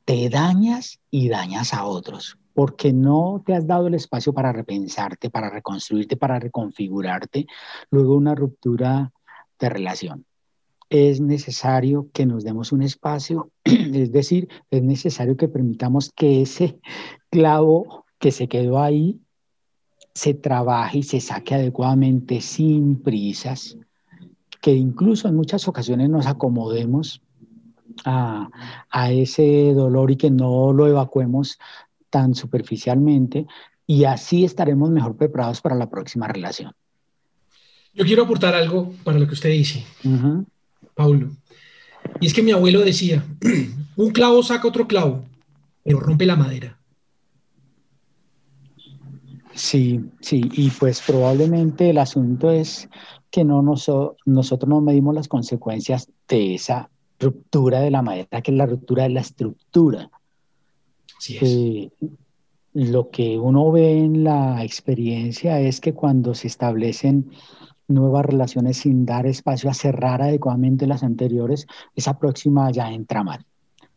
te 0.04 0.28
dañas 0.28 0.98
y 1.10 1.28
dañas 1.28 1.74
a 1.74 1.84
otros, 1.84 2.38
porque 2.54 2.92
no 2.92 3.42
te 3.44 3.54
has 3.54 3.66
dado 3.66 3.86
el 3.86 3.94
espacio 3.94 4.32
para 4.32 4.52
repensarte, 4.52 5.30
para 5.30 5.50
reconstruirte, 5.50 6.16
para 6.16 6.38
reconfigurarte, 6.38 7.46
luego 7.90 8.16
una 8.16 8.34
ruptura 8.34 9.12
de 9.58 9.68
relación. 9.68 10.24
Es 10.90 11.20
necesario 11.20 12.08
que 12.12 12.26
nos 12.26 12.44
demos 12.44 12.72
un 12.72 12.82
espacio, 12.82 13.50
es 13.64 14.12
decir, 14.12 14.48
es 14.70 14.82
necesario 14.82 15.36
que 15.36 15.48
permitamos 15.48 16.10
que 16.14 16.42
ese 16.42 16.78
clavo 17.30 18.04
que 18.18 18.30
se 18.30 18.48
quedó 18.48 18.78
ahí 18.78 19.20
se 20.14 20.34
trabaje 20.34 20.98
y 20.98 21.02
se 21.02 21.20
saque 21.20 21.54
adecuadamente 21.54 22.40
sin 22.40 23.02
prisas, 23.02 23.78
que 24.60 24.72
incluso 24.72 25.28
en 25.28 25.36
muchas 25.36 25.66
ocasiones 25.66 26.10
nos 26.10 26.26
acomodemos 26.26 27.22
a, 28.04 28.48
ese 29.10 29.72
dolor 29.74 30.10
y 30.10 30.16
que 30.16 30.30
no 30.30 30.72
lo 30.72 30.86
evacuemos 30.86 31.58
tan 32.12 32.34
superficialmente 32.34 33.46
y 33.86 34.04
así 34.04 34.44
estaremos 34.44 34.90
mejor 34.90 35.16
preparados 35.16 35.62
para 35.62 35.74
la 35.74 35.88
próxima 35.88 36.28
relación. 36.28 36.72
Yo 37.94 38.04
quiero 38.04 38.24
aportar 38.24 38.54
algo 38.54 38.92
para 39.02 39.18
lo 39.18 39.26
que 39.26 39.34
usted 39.34 39.50
dice, 39.50 39.84
Paulo. 40.94 41.30
Y 42.20 42.26
es 42.26 42.34
que 42.34 42.42
mi 42.42 42.52
abuelo 42.52 42.80
decía, 42.80 43.24
un 43.96 44.10
clavo 44.10 44.42
saca 44.42 44.68
otro 44.68 44.86
clavo, 44.86 45.24
pero 45.82 46.00
rompe 46.00 46.26
la 46.26 46.36
madera. 46.36 46.78
Sí, 49.54 50.00
sí, 50.20 50.42
y 50.52 50.70
pues 50.70 51.02
probablemente 51.06 51.90
el 51.90 51.98
asunto 51.98 52.50
es 52.50 52.88
que 53.30 53.44
no 53.44 53.62
nosotros 53.62 54.68
no 54.68 54.80
medimos 54.80 55.14
las 55.14 55.28
consecuencias 55.28 56.10
de 56.28 56.54
esa 56.54 56.90
ruptura 57.18 57.80
de 57.80 57.90
la 57.90 58.02
madera, 58.02 58.42
que 58.42 58.50
es 58.50 58.56
la 58.56 58.66
ruptura 58.66 59.04
de 59.04 59.10
la 59.10 59.20
estructura. 59.20 60.10
Es. 61.30 61.42
Eh, 61.42 61.90
lo 62.74 63.10
que 63.10 63.38
uno 63.38 63.70
ve 63.70 63.98
en 63.98 64.24
la 64.24 64.64
experiencia 64.64 65.60
es 65.60 65.80
que 65.80 65.92
cuando 65.92 66.34
se 66.34 66.46
establecen 66.46 67.30
nuevas 67.86 68.24
relaciones 68.24 68.78
sin 68.78 69.04
dar 69.04 69.26
espacio 69.26 69.68
a 69.68 69.74
cerrar 69.74 70.22
adecuadamente 70.22 70.86
las 70.86 71.02
anteriores, 71.02 71.66
esa 71.94 72.18
próxima 72.18 72.70
ya 72.70 72.90
entra 72.90 73.22
mal 73.22 73.44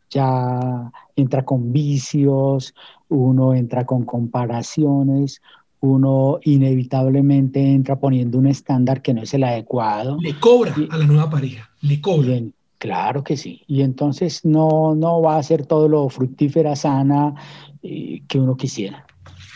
ya 0.09 0.91
entra 1.15 1.43
con 1.43 1.71
vicios, 1.71 2.73
uno 3.09 3.53
entra 3.53 3.85
con 3.85 4.05
comparaciones, 4.05 5.41
uno 5.81 6.39
inevitablemente 6.43 7.59
entra 7.59 7.99
poniendo 7.99 8.37
un 8.37 8.47
estándar 8.47 9.01
que 9.01 9.13
no 9.13 9.21
es 9.23 9.33
el 9.33 9.43
adecuado. 9.43 10.17
Le 10.21 10.39
cobra 10.39 10.73
a 10.89 10.97
la 10.97 11.05
nueva 11.05 11.29
pareja, 11.29 11.69
le 11.81 12.01
cobra. 12.01 12.39
Claro 12.85 13.23
que 13.23 13.35
sí. 13.35 13.63
Y 13.67 13.81
entonces 13.81 14.45
no, 14.45 14.93
no 14.95 15.21
va 15.21 15.37
a 15.37 15.43
ser 15.43 15.65
todo 15.65 15.87
lo 15.87 16.07
fructífera, 16.09 16.75
sana 16.75 17.33
eh, 17.81 18.21
que 18.27 18.37
uno 18.39 18.55
quisiera. 18.55 19.05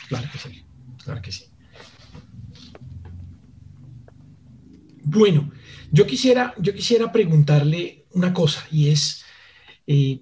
Claro 0.08 0.28
que 0.32 0.38
sí, 0.40 0.66
claro 1.04 1.22
que 1.22 1.32
sí. 1.32 1.46
Bueno, 5.04 5.52
yo 5.92 6.06
quisiera, 6.08 6.54
yo 6.60 6.74
quisiera 6.74 7.12
preguntarle 7.12 8.06
una 8.14 8.34
cosa 8.34 8.66
y 8.72 8.90
es, 8.90 9.24
eh, 9.86 10.22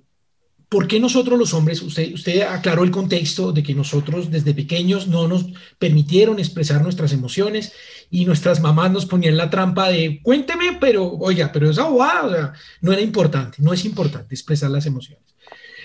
¿Por 0.70 0.86
qué 0.86 1.00
nosotros 1.00 1.40
los 1.40 1.54
hombres, 1.54 1.82
usted, 1.82 2.14
usted 2.14 2.42
aclaró 2.42 2.84
el 2.84 2.92
contexto 2.92 3.54
de 3.54 3.64
que 3.64 3.74
nosotros 3.74 4.30
desde 4.30 4.54
pequeños 4.54 5.08
no 5.08 5.26
nos 5.30 5.46
permitieron 5.80 6.40
expresar 6.40 6.82
nuestras 6.82 7.14
emociones 7.14 7.72
y 8.10 8.26
nuestras 8.26 8.62
mamás 8.62 8.92
nos 8.92 9.06
ponían 9.06 9.38
la 9.38 9.50
trampa 9.50 9.90
de 9.90 10.22
cuénteme, 10.24 10.78
pero 10.80 11.14
oiga, 11.18 11.52
pero 11.52 11.70
esa 11.70 11.88
bobada, 11.88 12.26
o 12.26 12.30
sea, 12.30 12.54
no 12.82 12.94
era 12.94 13.02
importante, 13.02 13.58
no 13.62 13.74
es 13.74 13.86
importante 13.86 14.34
expresar 14.34 14.72
las 14.72 14.86
emociones. 14.86 15.24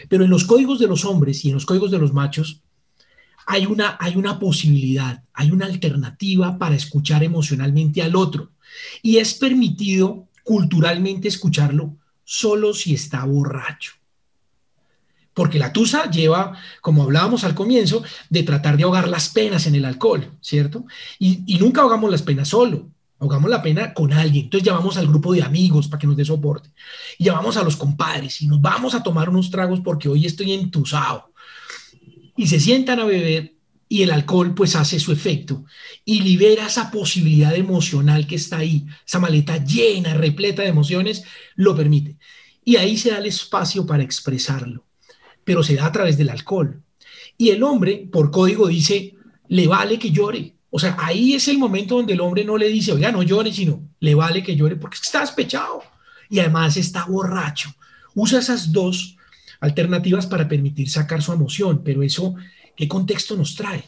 Pero 0.08 0.24
en 0.24 0.30
los 0.30 0.44
códigos 0.44 0.78
de 0.78 0.86
los 0.86 1.04
hombres 1.04 1.44
y 1.44 1.48
en 1.48 1.54
los 1.54 1.66
códigos 1.66 1.90
de 1.90 1.98
los 1.98 2.12
machos 2.12 2.62
hay 3.46 3.66
una, 3.66 3.96
hay 4.00 4.16
una 4.16 4.38
posibilidad, 4.38 5.24
hay 5.32 5.50
una 5.50 5.66
alternativa 5.66 6.58
para 6.58 6.76
escuchar 6.76 7.24
emocionalmente 7.24 8.02
al 8.02 8.14
otro 8.14 8.52
y 9.02 9.16
es 9.18 9.34
permitido 9.34 10.28
culturalmente 10.44 11.28
escucharlo 11.28 11.96
solo 12.24 12.72
si 12.72 12.94
está 12.94 13.24
borracho. 13.24 13.92
Porque 15.34 15.58
la 15.58 15.72
tusa 15.72 16.10
lleva, 16.10 16.58
como 16.80 17.02
hablábamos 17.02 17.44
al 17.44 17.54
comienzo, 17.54 18.02
de 18.28 18.42
tratar 18.42 18.76
de 18.76 18.84
ahogar 18.84 19.08
las 19.08 19.28
penas 19.28 19.66
en 19.66 19.74
el 19.74 19.84
alcohol, 19.84 20.30
¿cierto? 20.40 20.84
Y, 21.18 21.58
nunca 21.58 21.82
ahogamos 21.82 22.10
las 22.10 22.22
penas 22.22 22.48
solo, 22.48 22.88
ahogamos 23.18 23.50
la 23.50 23.62
pena 23.62 23.94
con 23.94 24.12
alguien. 24.12 24.44
Entonces 24.44 24.66
llamamos 24.66 24.96
al 24.96 25.06
grupo 25.06 25.32
de 25.32 25.42
amigos 25.42 25.88
para 25.88 26.00
que 26.00 26.06
nos 26.06 26.16
dé 26.16 26.24
soporte. 26.24 26.70
Llamamos 27.18 27.56
a 27.56 27.62
los 27.62 27.76
compadres 27.76 28.42
y 28.42 28.46
nos 28.46 28.60
vamos 28.60 28.94
a 28.94 29.02
tomar 29.02 29.28
unos 29.28 29.50
tragos 29.50 29.80
porque 29.80 30.08
hoy 30.08 30.26
estoy 30.26 30.52
entusado. 30.52 31.32
Y 32.36 32.46
se 32.46 32.60
sientan 32.60 33.00
a 33.00 33.04
beber 33.04 33.54
y 33.92 34.02
el 34.02 34.10
alcohol 34.10 34.54
pues 34.54 34.74
hace 34.74 34.98
su 34.98 35.12
efecto 35.12 35.66
y 36.02 36.22
libera 36.22 36.66
esa 36.66 36.90
posibilidad 36.90 37.54
emocional 37.54 38.26
que 38.26 38.36
está 38.36 38.56
ahí, 38.56 38.86
esa 39.06 39.18
maleta 39.18 39.62
llena, 39.62 40.14
repleta 40.14 40.62
de 40.62 40.68
emociones, 40.68 41.24
lo 41.56 41.76
permite. 41.76 42.16
Y 42.64 42.76
ahí 42.76 42.96
se 42.96 43.10
da 43.10 43.18
el 43.18 43.26
espacio 43.26 43.84
para 43.84 44.02
expresarlo, 44.02 44.86
pero 45.44 45.62
se 45.62 45.76
da 45.76 45.86
a 45.86 45.92
través 45.92 46.16
del 46.16 46.30
alcohol. 46.30 46.82
Y 47.36 47.50
el 47.50 47.62
hombre, 47.62 48.08
por 48.10 48.30
código, 48.30 48.68
dice, 48.68 49.14
le 49.48 49.66
vale 49.66 49.98
que 49.98 50.10
llore. 50.10 50.54
O 50.70 50.78
sea, 50.78 50.96
ahí 50.98 51.34
es 51.34 51.48
el 51.48 51.58
momento 51.58 51.96
donde 51.96 52.14
el 52.14 52.20
hombre 52.20 52.44
no 52.44 52.56
le 52.56 52.68
dice, 52.68 52.92
oiga, 52.92 53.12
no 53.12 53.22
llore, 53.22 53.52
sino 53.52 53.88
le 54.00 54.14
vale 54.14 54.42
que 54.42 54.56
llore 54.56 54.76
porque 54.76 54.98
está 55.02 55.20
despechado 55.20 55.82
y 56.30 56.38
además 56.38 56.76
está 56.76 57.04
borracho. 57.06 57.70
Usa 58.14 58.38
esas 58.38 58.72
dos 58.72 59.16
alternativas 59.60 60.26
para 60.26 60.48
permitir 60.48 60.88
sacar 60.88 61.22
su 61.22 61.32
emoción, 61.32 61.82
pero 61.84 62.02
eso 62.02 62.34
¿Qué 62.76 62.88
contexto 62.88 63.36
nos 63.36 63.54
trae? 63.54 63.84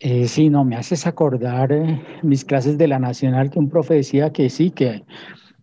Eh, 0.00 0.28
sí, 0.28 0.50
no, 0.50 0.64
me 0.64 0.76
haces 0.76 1.06
acordar 1.06 1.72
eh, 1.72 2.02
mis 2.22 2.44
clases 2.44 2.76
de 2.76 2.88
la 2.88 2.98
Nacional 2.98 3.50
que 3.50 3.58
un 3.58 3.70
profe 3.70 3.94
decía 3.94 4.32
que 4.32 4.50
sí, 4.50 4.70
que 4.70 5.02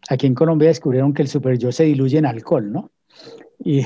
aquí 0.10 0.26
en 0.26 0.34
Colombia 0.34 0.70
descubrieron 0.70 1.14
que 1.14 1.22
el 1.22 1.28
super 1.28 1.58
yo 1.60 1.72
se 1.72 1.84
diluye 1.84 2.18
en 2.18 2.26
alcohol, 2.26 2.72
¿no? 2.72 2.92
Y, 3.64 3.86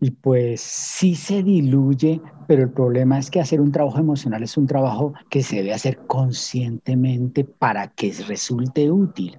y 0.00 0.10
pues 0.10 0.60
sí 0.60 1.14
se 1.14 1.42
diluye, 1.42 2.20
pero 2.46 2.62
el 2.62 2.70
problema 2.70 3.18
es 3.18 3.30
que 3.30 3.40
hacer 3.40 3.60
un 3.60 3.72
trabajo 3.72 3.98
emocional 3.98 4.42
es 4.42 4.56
un 4.56 4.66
trabajo 4.66 5.14
que 5.30 5.42
se 5.42 5.56
debe 5.56 5.72
hacer 5.72 5.98
conscientemente 6.06 7.44
para 7.44 7.88
que 7.88 8.12
resulte 8.28 8.90
útil. 8.90 9.38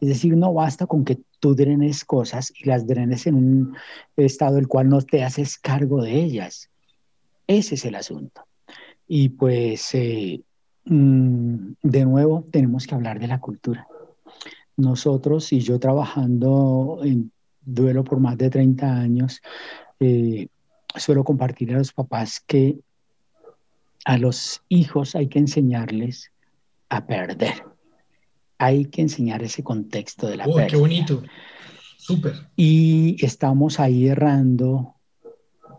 Es 0.00 0.08
decir, 0.08 0.36
no 0.36 0.52
basta 0.54 0.86
con 0.86 1.04
que 1.04 1.18
tú 1.40 1.54
drenes 1.54 2.04
cosas 2.04 2.52
y 2.56 2.68
las 2.68 2.86
drenes 2.86 3.26
en 3.26 3.34
un 3.34 3.76
estado 4.16 4.58
el 4.58 4.68
cual 4.68 4.88
no 4.88 5.02
te 5.02 5.22
haces 5.22 5.58
cargo 5.58 6.02
de 6.02 6.14
ellas. 6.14 6.70
Ese 7.46 7.74
es 7.74 7.84
el 7.84 7.94
asunto. 7.94 8.42
Y 9.06 9.30
pues, 9.30 9.94
eh, 9.94 10.40
mm, 10.84 11.72
de 11.82 12.04
nuevo, 12.04 12.44
tenemos 12.50 12.86
que 12.86 12.94
hablar 12.94 13.18
de 13.20 13.28
la 13.28 13.40
cultura. 13.40 13.86
Nosotros 14.76 15.52
y 15.52 15.60
yo 15.60 15.78
trabajando 15.78 17.00
en 17.02 17.32
duelo 17.66 18.02
por 18.04 18.18
más 18.20 18.38
de 18.38 18.48
30 18.48 18.96
años, 18.96 19.42
eh, 20.00 20.48
suelo 20.94 21.24
compartir 21.24 21.74
a 21.74 21.78
los 21.78 21.92
papás 21.92 22.40
que 22.46 22.78
a 24.06 24.16
los 24.16 24.62
hijos 24.70 25.14
hay 25.14 25.26
que 25.26 25.40
enseñarles 25.40 26.30
a 26.88 27.06
perder 27.06 27.76
hay 28.58 28.86
que 28.86 29.02
enseñar 29.02 29.42
ese 29.42 29.62
contexto 29.62 30.26
de 30.26 30.36
la 30.36 30.46
oh, 30.46 30.56
qué 30.68 30.76
bonito! 30.76 31.22
Súper. 31.98 32.34
Y 32.56 33.16
estamos 33.24 33.80
ahí 33.80 34.06
errando 34.06 34.94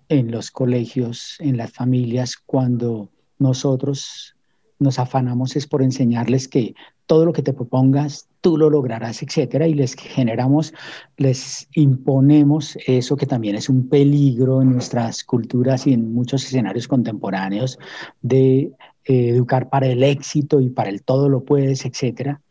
en 0.09 0.31
los 0.31 0.51
colegios, 0.51 1.35
en 1.39 1.57
las 1.57 1.71
familias, 1.71 2.35
cuando 2.37 3.09
nosotros 3.39 4.35
nos 4.79 4.99
afanamos 4.99 5.55
es 5.55 5.67
por 5.67 5.81
enseñarles 5.81 6.47
que 6.47 6.75
todo 7.05 7.25
lo 7.25 7.33
que 7.33 7.41
te 7.41 7.53
propongas, 7.53 8.26
tú 8.41 8.57
lo 8.57 8.69
lograrás, 8.69 9.23
etcétera, 9.23 9.67
y 9.67 9.73
les 9.73 9.95
generamos, 9.95 10.73
les 11.17 11.67
imponemos 11.73 12.77
eso 12.85 13.15
que 13.15 13.25
también 13.25 13.55
es 13.55 13.69
un 13.69 13.89
peligro 13.89 14.61
en 14.61 14.73
nuestras 14.73 15.23
culturas 15.23 15.87
y 15.87 15.93
en 15.93 16.13
muchos 16.13 16.45
escenarios 16.45 16.87
contemporáneos 16.87 17.79
de 18.21 18.71
eh, 19.05 19.29
educar 19.29 19.69
para 19.69 19.87
el 19.87 20.03
éxito 20.03 20.59
y 20.59 20.69
para 20.69 20.89
el 20.89 21.03
todo 21.03 21.29
lo 21.29 21.43
puedes, 21.43 21.85
etcétera 21.85 22.41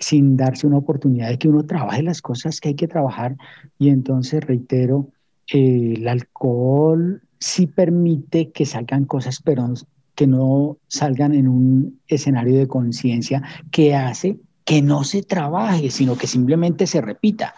sin 0.00 0.36
darse 0.36 0.66
una 0.66 0.78
oportunidad 0.78 1.28
de 1.28 1.38
que 1.38 1.48
uno 1.48 1.66
trabaje 1.66 2.02
las 2.02 2.22
cosas 2.22 2.58
que 2.58 2.70
hay 2.70 2.74
que 2.74 2.88
trabajar. 2.88 3.36
Y 3.78 3.90
entonces, 3.90 4.42
reitero, 4.42 5.10
eh, 5.52 5.94
el 5.98 6.08
alcohol 6.08 7.22
sí 7.38 7.66
permite 7.66 8.50
que 8.50 8.66
salgan 8.66 9.04
cosas, 9.04 9.40
pero 9.42 9.72
que 10.14 10.26
no 10.26 10.78
salgan 10.88 11.34
en 11.34 11.48
un 11.48 12.00
escenario 12.08 12.58
de 12.58 12.68
conciencia 12.68 13.42
que 13.70 13.94
hace 13.94 14.38
que 14.64 14.82
no 14.82 15.04
se 15.04 15.22
trabaje, 15.22 15.90
sino 15.90 16.16
que 16.16 16.26
simplemente 16.26 16.86
se 16.86 17.00
repita. 17.00 17.54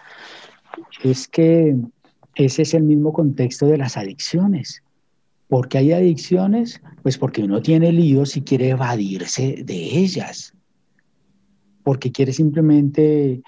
Es 1.03 1.29
que 1.29 1.77
ese 2.35 2.62
es 2.62 2.75
el 2.75 2.85
mismo 2.85 3.12
contexto 3.12 3.67
de 3.67 3.79
las 3.79 3.97
adicciones. 3.97 4.83
¿Por 5.49 5.69
qué 5.69 5.79
hay 5.79 5.93
adicciones? 5.93 6.81
Pues 7.03 7.19
porque 7.19 7.43
uno 7.43 7.61
tiene 7.61 7.93
líos 7.93 8.37
y 8.37 8.43
quiere 8.43 8.71
evadirse 8.71 9.62
de 9.65 9.99
ellas 9.99 10.55
porque 11.83 12.12
quiere 12.12 12.33
simplemente 12.33 13.43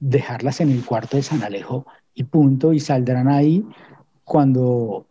dejarlas 0.00 0.60
en 0.60 0.70
el 0.70 0.84
cuarto 0.84 1.16
de 1.16 1.22
San 1.22 1.42
Alejo 1.42 1.86
y 2.14 2.24
punto, 2.24 2.72
y 2.72 2.80
saldrán 2.80 3.28
ahí 3.28 3.64
cuando 4.24 5.06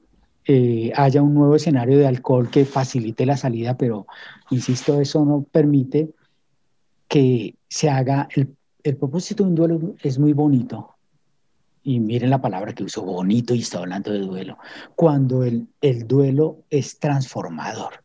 eh, 0.46 0.92
haya 0.96 1.22
un 1.22 1.34
nuevo 1.34 1.56
escenario 1.56 1.98
de 1.98 2.08
alcohol 2.08 2.50
que 2.50 2.66
facilite 2.66 3.26
la 3.26 3.38
salida, 3.38 3.78
pero 3.78 4.08
insisto, 4.50 5.00
eso 5.00 5.26
no 5.26 5.46
permite 5.52 6.10
que 7.08 7.56
se 7.68 7.90
haga, 7.90 8.28
el, 8.36 8.56
el 8.84 8.98
propósito 8.98 9.44
de 9.44 9.50
un 9.50 9.56
duelo 9.56 9.96
es 10.02 10.18
muy 10.18 10.34
bonito, 10.34 10.96
y 11.84 12.00
miren 12.02 12.30
la 12.30 12.42
palabra 12.42 12.74
que 12.74 12.84
uso, 12.84 13.02
bonito, 13.04 13.54
y 13.54 13.60
está 13.60 13.80
hablando 13.80 14.12
de 14.12 14.20
duelo, 14.20 14.58
cuando 14.96 15.44
el, 15.44 15.68
el 15.80 16.06
duelo 16.06 16.64
es 16.70 17.00
transformador. 17.00 18.04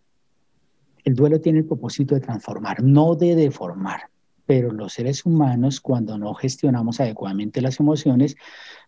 El 1.05 1.17
duelo 1.17 1.41
tiene 1.41 1.61
el 1.61 1.65
propósito 1.65 2.15
de 2.15 2.21
transformar, 2.21 2.81
no 2.81 3.17
de 3.17 3.35
deformar. 3.35 4.03
Pero 4.47 4.71
los 4.71 4.93
seres 4.93 5.27
humanos, 5.27 5.81
cuando 5.81 6.17
no 6.17 6.33
gestionamos 6.35 7.01
adecuadamente 7.01 7.61
las 7.61 7.81
emociones, 7.81 8.37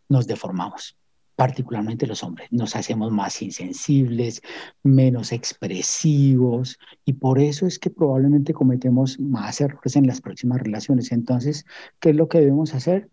nos 0.09 0.29
deformamos, 0.29 0.97
particularmente 1.37 2.07
los 2.07 2.23
hombres. 2.23 2.49
Nos 2.51 2.77
hacemos 2.77 3.11
más 3.11 3.43
insensibles, 3.43 4.43
menos 4.83 5.33
expresivos, 5.33 6.79
y 7.05 7.15
por 7.15 7.39
eso 7.39 7.67
es 7.67 7.79
que 7.79 7.91
probablemente 7.91 8.55
cometemos 8.55 9.19
más 9.19 9.61
errores 9.61 9.97
en 9.97 10.07
las 10.07 10.21
próximas 10.21 10.61
relaciones. 10.61 11.13
Entonces, 11.13 11.67
¿qué 12.01 12.11
es 12.11 12.17
lo 12.17 12.29
que 12.29 12.41
debemos 12.41 12.75
hacer? 12.75 13.09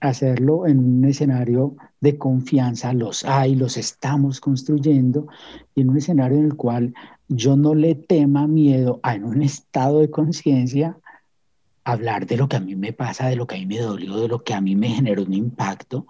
hacerlo 0.00 0.66
en 0.66 0.80
un 0.80 1.04
escenario 1.04 1.76
de 2.00 2.18
confianza, 2.18 2.92
los 2.92 3.24
hay, 3.24 3.54
los 3.54 3.76
estamos 3.76 4.40
construyendo, 4.40 5.28
y 5.76 5.82
en 5.82 5.90
un 5.90 5.96
escenario 5.96 6.38
en 6.38 6.46
el 6.46 6.56
cual 6.56 6.92
yo 7.28 7.56
no 7.56 7.76
le 7.76 7.94
tema 7.94 8.48
miedo 8.48 8.98
a 9.04 9.14
en 9.14 9.22
un 9.22 9.42
estado 9.42 10.00
de 10.00 10.10
conciencia 10.10 10.98
hablar 11.84 12.26
de 12.26 12.36
lo 12.36 12.48
que 12.48 12.56
a 12.56 12.60
mí 12.60 12.74
me 12.74 12.92
pasa, 12.92 13.28
de 13.28 13.36
lo 13.36 13.46
que 13.46 13.54
a 13.54 13.58
mí 13.58 13.66
me 13.66 13.78
dolió, 13.78 14.16
de 14.16 14.28
lo 14.28 14.42
que 14.42 14.54
a 14.54 14.60
mí 14.60 14.74
me 14.74 14.88
generó 14.88 15.22
un 15.22 15.34
impacto 15.34 16.06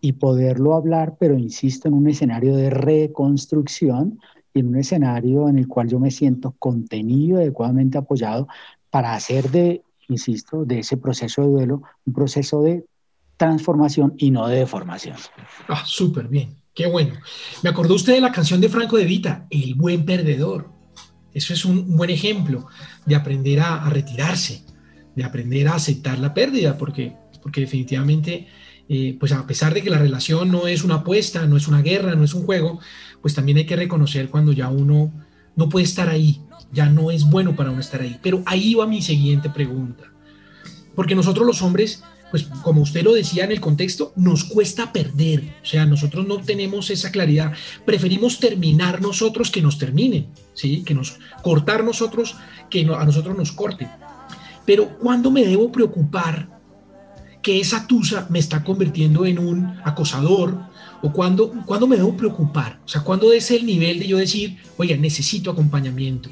y 0.00 0.12
poderlo 0.12 0.74
hablar, 0.74 1.16
pero 1.18 1.36
insisto, 1.36 1.88
en 1.88 1.94
un 1.94 2.08
escenario 2.08 2.56
de 2.56 2.70
reconstrucción 2.70 4.18
y 4.54 4.60
en 4.60 4.68
un 4.68 4.76
escenario 4.76 5.48
en 5.48 5.58
el 5.58 5.68
cual 5.68 5.88
yo 5.88 5.98
me 5.98 6.10
siento 6.10 6.54
contenido, 6.58 7.38
adecuadamente 7.38 7.98
apoyado 7.98 8.48
para 8.90 9.14
hacer 9.14 9.50
de, 9.50 9.82
insisto, 10.08 10.64
de 10.64 10.80
ese 10.80 10.96
proceso 10.96 11.42
de 11.42 11.48
duelo 11.48 11.82
un 12.06 12.12
proceso 12.12 12.62
de 12.62 12.84
transformación 13.36 14.14
y 14.16 14.30
no 14.30 14.48
de 14.48 14.58
deformación. 14.58 15.16
Ah, 15.68 15.84
súper 15.84 16.28
bien, 16.28 16.56
qué 16.74 16.86
bueno. 16.86 17.14
Me 17.62 17.70
acordó 17.70 17.94
usted 17.94 18.14
de 18.14 18.20
la 18.20 18.32
canción 18.32 18.60
de 18.60 18.68
Franco 18.68 18.96
de 18.96 19.04
Vita, 19.04 19.46
El 19.50 19.74
buen 19.74 20.04
perdedor. 20.04 20.70
Eso 21.32 21.52
es 21.52 21.64
un 21.64 21.96
buen 21.96 22.10
ejemplo 22.10 22.66
de 23.06 23.14
aprender 23.14 23.60
a 23.60 23.88
retirarse, 23.90 24.64
de 25.14 25.24
aprender 25.24 25.68
a 25.68 25.74
aceptar 25.74 26.18
la 26.18 26.34
pérdida, 26.34 26.76
porque, 26.76 27.16
porque 27.42 27.60
definitivamente, 27.60 28.48
eh, 28.88 29.16
pues 29.20 29.32
a 29.32 29.46
pesar 29.46 29.74
de 29.74 29.82
que 29.82 29.90
la 29.90 29.98
relación 29.98 30.50
no 30.50 30.66
es 30.66 30.82
una 30.82 30.96
apuesta, 30.96 31.46
no 31.46 31.56
es 31.58 31.68
una 31.68 31.82
guerra, 31.82 32.14
no 32.14 32.24
es 32.24 32.32
un 32.32 32.44
juego, 32.44 32.80
pues 33.20 33.34
también 33.34 33.58
hay 33.58 33.66
que 33.66 33.76
reconocer 33.76 34.30
cuando 34.30 34.52
ya 34.52 34.70
uno 34.70 35.12
no 35.56 35.68
puede 35.68 35.84
estar 35.84 36.08
ahí, 36.08 36.40
ya 36.72 36.88
no 36.88 37.10
es 37.10 37.24
bueno 37.24 37.54
para 37.54 37.70
uno 37.70 37.80
estar 37.80 38.00
ahí. 38.00 38.18
Pero 38.22 38.42
ahí 38.46 38.74
va 38.74 38.86
mi 38.86 39.02
siguiente 39.02 39.50
pregunta, 39.50 40.04
porque 40.94 41.14
nosotros 41.14 41.46
los 41.46 41.60
hombres, 41.60 42.02
pues 42.30 42.44
como 42.62 42.80
usted 42.80 43.02
lo 43.02 43.12
decía 43.12 43.44
en 43.44 43.52
el 43.52 43.60
contexto, 43.60 44.14
nos 44.16 44.44
cuesta 44.44 44.90
perder, 44.90 45.42
o 45.62 45.66
sea, 45.66 45.84
nosotros 45.84 46.26
no 46.26 46.38
tenemos 46.38 46.88
esa 46.88 47.10
claridad, 47.10 47.52
preferimos 47.84 48.40
terminar 48.40 49.02
nosotros 49.02 49.50
que 49.50 49.60
nos 49.60 49.76
terminen, 49.76 50.28
¿sí? 50.54 50.82
Que 50.82 50.94
nos 50.94 51.18
cortar 51.42 51.84
nosotros, 51.84 52.36
que 52.70 52.82
a 52.82 53.04
nosotros 53.04 53.36
nos 53.36 53.52
corten. 53.52 53.88
Pero 54.64 54.98
¿cuándo 54.98 55.30
me 55.30 55.44
debo 55.44 55.70
preocupar 55.72 56.57
que 57.42 57.60
esa 57.60 57.86
tusa 57.86 58.26
me 58.30 58.38
está 58.38 58.64
convirtiendo 58.64 59.26
en 59.26 59.38
un 59.38 59.78
acosador? 59.84 60.58
¿O 61.00 61.12
cuándo, 61.12 61.52
me 61.86 61.96
debo 61.96 62.16
preocupar? 62.16 62.80
O 62.84 62.88
sea, 62.88 63.02
¿cuándo 63.02 63.32
es 63.32 63.50
el 63.50 63.66
nivel 63.66 64.00
de 64.00 64.08
yo 64.08 64.18
decir, 64.18 64.58
oye, 64.76 64.96
necesito 64.98 65.50
acompañamiento? 65.50 66.28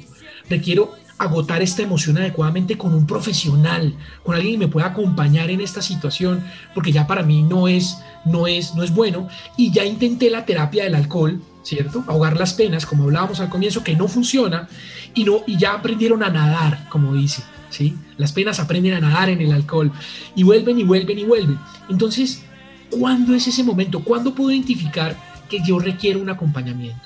Requiero 0.49 0.93
agotar 1.17 1.61
esta 1.61 1.81
emoción 1.81 2.17
adecuadamente 2.17 2.77
con 2.77 2.93
un 2.93 3.07
profesional, 3.07 3.95
con 4.23 4.35
alguien 4.35 4.53
que 4.53 4.65
me 4.65 4.71
pueda 4.71 4.87
acompañar 4.87 5.49
en 5.49 5.61
esta 5.61 5.81
situación, 5.81 6.43
porque 6.75 6.91
ya 6.91 7.07
para 7.07 7.23
mí 7.23 7.43
no 7.43 7.67
es, 7.67 7.97
no 8.25 8.45
es, 8.45 8.75
no 8.75 8.83
es 8.83 8.93
bueno. 8.93 9.27
Y 9.55 9.71
ya 9.71 9.85
intenté 9.85 10.29
la 10.29 10.45
terapia 10.45 10.83
del 10.83 10.95
alcohol, 10.95 11.41
¿cierto? 11.63 12.03
Ahogar 12.07 12.37
las 12.37 12.53
penas, 12.53 12.85
como 12.85 13.05
hablábamos 13.05 13.39
al 13.39 13.49
comienzo, 13.49 13.83
que 13.83 13.95
no 13.95 14.07
funciona, 14.07 14.67
y, 15.13 15.23
no, 15.23 15.41
y 15.47 15.57
ya 15.57 15.73
aprendieron 15.73 16.23
a 16.23 16.29
nadar, 16.29 16.87
como 16.89 17.13
dice. 17.13 17.41
¿Sí? 17.69 17.95
Las 18.17 18.33
penas 18.33 18.59
aprenden 18.59 18.93
a 18.93 18.99
nadar 18.99 19.29
en 19.29 19.41
el 19.41 19.51
alcohol 19.51 19.91
y 20.35 20.43
vuelven 20.43 20.79
y 20.79 20.83
vuelven 20.83 21.19
y 21.19 21.25
vuelven. 21.25 21.57
Entonces, 21.89 22.43
¿cuándo 22.89 23.33
es 23.33 23.47
ese 23.47 23.63
momento? 23.63 24.03
¿Cuándo 24.03 24.33
puedo 24.33 24.51
identificar 24.51 25.15
que 25.49 25.59
yo 25.65 25.79
requiero 25.79 26.19
un 26.19 26.29
acompañamiento? 26.29 27.01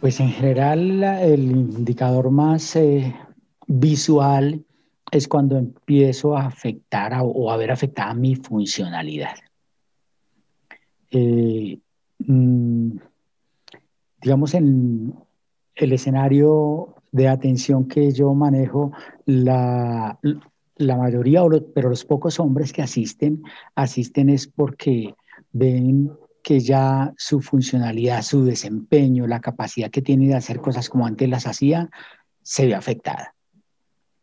Pues 0.00 0.18
en 0.20 0.30
general 0.30 1.02
el 1.02 1.42
indicador 1.50 2.30
más 2.30 2.74
eh, 2.76 3.14
visual 3.66 4.64
es 5.10 5.28
cuando 5.28 5.58
empiezo 5.58 6.36
a 6.36 6.46
afectar 6.46 7.12
o 7.22 7.50
a 7.50 7.56
ver 7.56 7.70
afectada 7.70 8.14
mi 8.14 8.36
funcionalidad. 8.36 9.34
Eh, 11.10 11.78
mm, 12.18 12.96
digamos, 14.22 14.54
en 14.54 15.14
el 15.74 15.92
escenario 15.92 16.94
de 17.12 17.28
atención 17.28 17.86
que 17.88 18.12
yo 18.12 18.34
manejo, 18.34 18.92
la, 19.26 20.18
la 20.76 20.96
mayoría, 20.96 21.42
pero 21.74 21.90
los 21.90 22.04
pocos 22.04 22.40
hombres 22.40 22.72
que 22.72 22.82
asisten, 22.82 23.42
asisten 23.74 24.30
es 24.30 24.46
porque 24.46 25.14
ven 25.52 26.10
que 26.42 26.60
ya 26.60 27.12
su 27.16 27.40
funcionalidad, 27.40 28.22
su 28.22 28.44
desempeño, 28.44 29.26
la 29.26 29.40
capacidad 29.40 29.90
que 29.90 30.02
tiene 30.02 30.28
de 30.28 30.34
hacer 30.34 30.60
cosas 30.60 30.88
como 30.88 31.06
antes 31.06 31.28
las 31.28 31.46
hacía, 31.46 31.90
se 32.42 32.66
ve 32.66 32.74
afectada. 32.74 33.34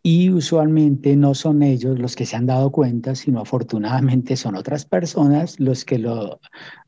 Y 0.01 0.29
usualmente 0.29 1.15
no 1.15 1.35
son 1.35 1.63
ellos 1.63 1.99
los 1.99 2.15
que 2.15 2.25
se 2.25 2.35
han 2.35 2.45
dado 2.45 2.71
cuenta, 2.71 3.13
sino 3.13 3.41
afortunadamente 3.41 4.37
son 4.37 4.55
otras 4.55 4.85
personas 4.85 5.59
los 5.59 5.83
que 5.83 5.99
lo 5.99 6.39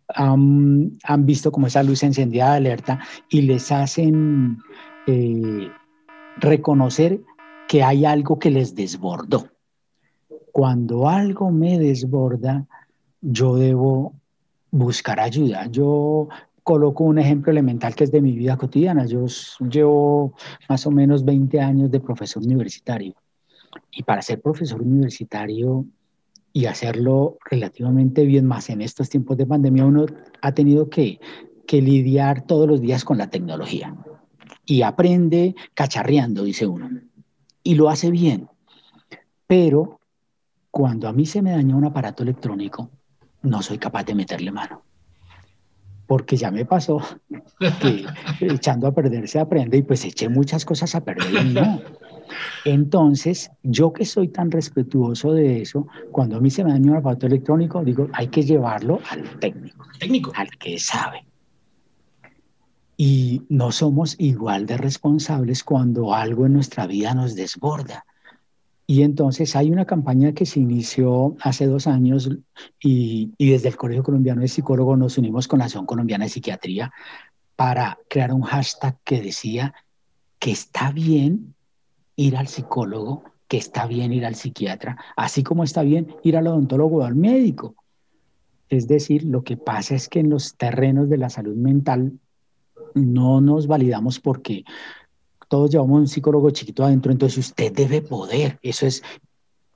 han, 0.08 0.98
visto 1.20 1.52
como 1.52 1.68
esa 1.68 1.84
luz 1.84 2.02
encendida 2.04 2.52
de 2.52 2.58
alerta 2.58 3.00
y 3.30 3.42
les 3.42 3.72
hacen 3.72 4.58
eh, 5.06 5.70
reconocer 6.40 7.22
que 7.68 7.84
hay 7.84 8.06
algo 8.06 8.40
que 8.40 8.50
les 8.50 8.76
desbordó. 8.76 9.48
Cuando 10.52 11.08
algo 11.08 11.52
me 11.52 11.78
desborda, 11.78 12.66
yo 13.22 13.56
debo 13.56 14.14
buscar 14.72 15.20
ayuda. 15.20 15.68
Yo 15.68 16.28
coloco 16.64 17.04
un 17.04 17.20
ejemplo 17.20 17.52
elemental 17.52 17.96
que 17.96 18.04
es 18.04 18.12
de 18.12 18.22
mi 18.22 18.34
vida 18.34 18.58
cotidiana. 18.58 19.06
Yo 19.06 19.26
llevo 19.60 20.34
más 20.68 20.86
o 20.86 20.92
menos 20.92 21.24
20 21.26 21.60
años 21.60 21.92
de 21.92 22.00
profesor 22.00 22.44
universitario. 22.44 23.14
Y 23.92 24.04
para 24.04 24.22
ser 24.22 24.42
profesor 24.42 24.82
universitario 24.82 25.86
y 26.54 26.66
hacerlo 26.66 27.38
relativamente 27.50 28.26
bien, 28.26 28.46
más 28.46 28.70
en 28.70 28.82
estos 28.82 29.10
tiempos 29.10 29.38
de 29.38 29.46
pandemia, 29.46 29.86
uno 29.86 30.06
ha 30.42 30.52
tenido 30.54 30.90
que, 30.90 31.20
que 31.68 31.82
lidiar 31.82 32.46
todos 32.48 32.68
los 32.68 32.82
días 32.82 33.06
con 33.06 33.20
la 33.20 33.30
tecnología. 33.30 33.96
Y 34.70 34.84
aprende 34.84 35.56
cacharreando, 35.74 36.44
dice 36.44 36.68
uno. 36.68 36.88
Y 37.64 37.74
lo 37.74 37.90
hace 37.90 38.12
bien. 38.12 38.48
Pero 39.48 40.00
cuando 40.70 41.08
a 41.08 41.12
mí 41.12 41.26
se 41.26 41.42
me 41.42 41.50
daña 41.50 41.76
un 41.76 41.86
aparato 41.86 42.22
electrónico, 42.22 42.92
no 43.42 43.64
soy 43.64 43.80
capaz 43.80 44.04
de 44.04 44.14
meterle 44.14 44.52
mano. 44.52 44.84
Porque 46.06 46.38
ya 46.38 46.52
me 46.52 46.66
pasó 46.66 47.02
que 47.82 48.06
echando 48.42 48.86
a 48.86 48.94
perder 48.94 49.28
se 49.28 49.40
aprende 49.40 49.78
y 49.78 49.82
pues 49.82 50.06
eché 50.06 50.30
muchas 50.30 50.66
cosas 50.66 50.94
a 50.94 51.04
perder 51.04 51.48
y 51.48 51.50
no. 51.50 51.82
Entonces, 52.64 53.50
yo 53.64 53.92
que 53.92 54.06
soy 54.06 54.28
tan 54.28 54.52
respetuoso 54.52 55.34
de 55.34 55.64
eso, 55.64 55.88
cuando 56.12 56.38
a 56.38 56.40
mí 56.40 56.52
se 56.52 56.64
me 56.64 56.74
daña 56.74 56.92
un 56.92 56.98
aparato 56.98 57.26
electrónico, 57.26 57.84
digo, 57.84 58.08
hay 58.14 58.28
que 58.28 58.44
llevarlo 58.44 59.00
al 59.10 59.40
técnico, 59.40 59.88
técnico, 60.00 60.32
al 60.36 60.50
que 60.60 60.78
sabe. 60.78 61.26
Y 63.02 63.44
no 63.48 63.72
somos 63.72 64.18
igual 64.20 64.66
de 64.66 64.76
responsables 64.76 65.64
cuando 65.64 66.14
algo 66.14 66.46
en 66.46 66.52
nuestra 66.52 66.86
vida 66.86 67.14
nos 67.14 67.34
desborda. 67.34 68.06
Y 68.86 69.04
entonces 69.04 69.56
hay 69.56 69.72
una 69.72 69.86
campaña 69.86 70.34
que 70.34 70.46
se 70.46 70.60
inició 70.60 71.38
hace 71.40 71.66
dos 71.66 71.88
años 71.88 72.30
y, 72.84 73.32
desde 73.40 73.70
el 73.70 73.78
Colegio 73.78 74.04
Colombiano 74.04 74.42
de 74.42 74.50
Psicólogos 74.50 75.00
nos 75.00 75.18
unimos 75.18 75.48
con 75.48 75.60
la 75.60 75.66
Asociación 75.66 75.86
Colombiana 75.86 76.26
de 76.26 76.30
Psiquiatría 76.32 76.92
para 77.56 77.98
crear 78.10 78.34
un 78.34 78.42
hashtag 78.42 78.98
que 79.06 79.22
decía 79.22 79.74
que 80.38 80.52
está 80.52 80.92
bien 80.92 81.56
ir 82.18 82.36
al 82.36 82.50
psicólogo, 82.50 83.24
que 83.48 83.56
está 83.56 83.88
bien 83.88 84.12
ir 84.12 84.26
al 84.26 84.36
psiquiatra, 84.36 84.98
así 85.16 85.42
como 85.42 85.64
está 85.64 85.84
bien 85.84 86.14
ir 86.22 86.36
al 86.36 86.48
odontólogo 86.48 86.98
o 86.98 87.04
al 87.04 87.16
médico. 87.16 87.76
Es 88.68 88.90
decir, 88.90 89.24
lo 89.24 89.46
que 89.46 89.56
pasa 89.56 89.96
es 89.96 90.10
que 90.10 90.20
en 90.20 90.30
los 90.30 90.58
terrenos 90.58 91.08
de 91.08 91.18
la 91.18 91.30
salud 91.30 91.56
mental 91.56 92.20
no 92.96 93.42
nos 93.42 93.68
validamos 93.68 94.20
porque 94.20 94.64
todos 95.48 95.72
llevamos 95.72 96.00
un 96.00 96.08
psicólogo 96.08 96.52
chiquito 96.52 96.84
adentro, 96.84 97.12
entonces 97.12 97.40
usted 97.40 97.74
debe 97.74 98.02
poder, 98.02 98.60
eso 98.62 98.86
es 98.86 99.04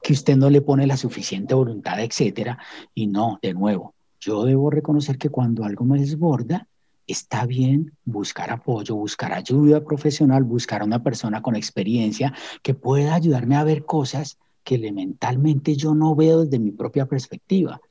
que 0.02 0.13
usted 0.13 0.36
no 0.36 0.49
le 0.49 0.62
pone 0.62 0.86
la 0.86 0.97
suficiente 0.97 1.56
voluntad, 1.56 1.99
etcétera, 1.99 2.60
y 2.93 3.08
no, 3.08 3.39
de 3.41 3.54
nuevo, 3.54 3.95
yo 4.19 4.43
debo 4.43 4.69
reconocer 4.69 5.17
que 5.17 5.30
cuando 5.30 5.63
algo 5.63 5.86
me 5.86 5.99
desborda, 5.99 6.67
está 7.08 7.45
bien 7.45 7.93
buscar 8.06 8.52
apoyo, 8.52 8.95
buscar 8.95 9.34
ayuda 9.34 9.84
profesional, 9.84 10.43
buscar 10.43 10.82
a 10.82 10.86
una 10.86 11.04
persona 11.04 11.41
con 11.41 11.56
experiencia 11.56 12.34
que 12.62 12.73
pueda 12.73 13.15
ayudarme 13.15 13.56
a 13.56 13.63
ver 13.63 13.86
cosas 13.86 14.38
que 14.63 14.76
elementalmente 14.76 15.76
yo 15.76 15.93
no 15.93 16.15
veo 16.15 16.45
desde 16.45 16.60
mi 16.60 16.71
propia 16.71 17.06
perspectiva. 17.06 17.82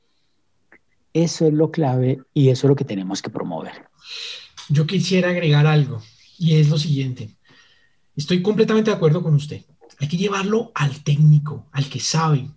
Eso 1.13 1.45
es 1.45 1.53
lo 1.53 1.69
clave 1.69 2.21
y 2.33 2.49
eso 2.49 2.65
es 2.65 2.69
lo 2.69 2.75
que 2.75 2.85
tenemos 2.85 3.21
que 3.21 3.29
promover. 3.29 3.87
Yo 4.69 4.85
quisiera 4.87 5.29
agregar 5.29 5.67
algo 5.67 6.01
y 6.37 6.55
es 6.55 6.69
lo 6.69 6.77
siguiente. 6.77 7.29
Estoy 8.15 8.41
completamente 8.41 8.91
de 8.91 8.97
acuerdo 8.97 9.23
con 9.23 9.33
usted. 9.33 9.61
Hay 9.99 10.07
que 10.07 10.17
llevarlo 10.17 10.71
al 10.75 11.03
técnico, 11.03 11.67
al 11.71 11.85
que 11.89 11.99
sabe. 11.99 12.47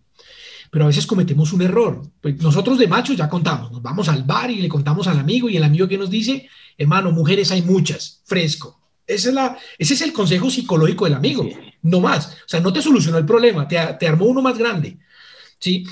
Pero 0.71 0.85
a 0.85 0.89
veces 0.89 1.07
cometemos 1.07 1.53
un 1.53 1.63
error. 1.63 2.03
Pues 2.21 2.37
nosotros 2.43 2.79
de 2.79 2.89
machos 2.89 3.17
ya 3.17 3.29
contamos, 3.29 3.73
nos 3.73 3.83
vamos 3.83 4.09
al 4.09 4.25
bar 4.25 4.51
y 4.51 4.57
le 4.57 4.69
contamos 4.69 5.07
al 5.07 5.19
amigo 5.19 5.49
y 5.49 5.57
el 5.57 5.65
amigo 5.65 5.89
que 5.89 5.99
nos 5.99 6.11
dice, 6.11 6.49
hermano, 6.77 7.13
mujeres 7.13 7.51
hay 7.51 7.63
muchas, 7.63 8.23
fresco. 8.25 8.81
Esa 9.07 9.29
es 9.29 9.35
la, 9.35 9.59
ese 9.79 9.95
es 9.95 10.03
el 10.03 10.13
consejo 10.13 10.51
psicológico 10.51 11.05
del 11.05 11.15
amigo, 11.15 11.49
no 11.83 12.01
más. 12.01 12.27
O 12.27 12.49
sea, 12.49 12.61
no 12.61 12.73
te 12.73 12.83
solucionó 12.83 13.19
el 13.19 13.27
problema, 13.27 13.69
te, 13.69 13.79
te 13.99 14.09
armó 14.09 14.27
uno 14.27 14.43
más 14.43 14.59
grande. 14.59 14.99
¿sí? 15.59 15.87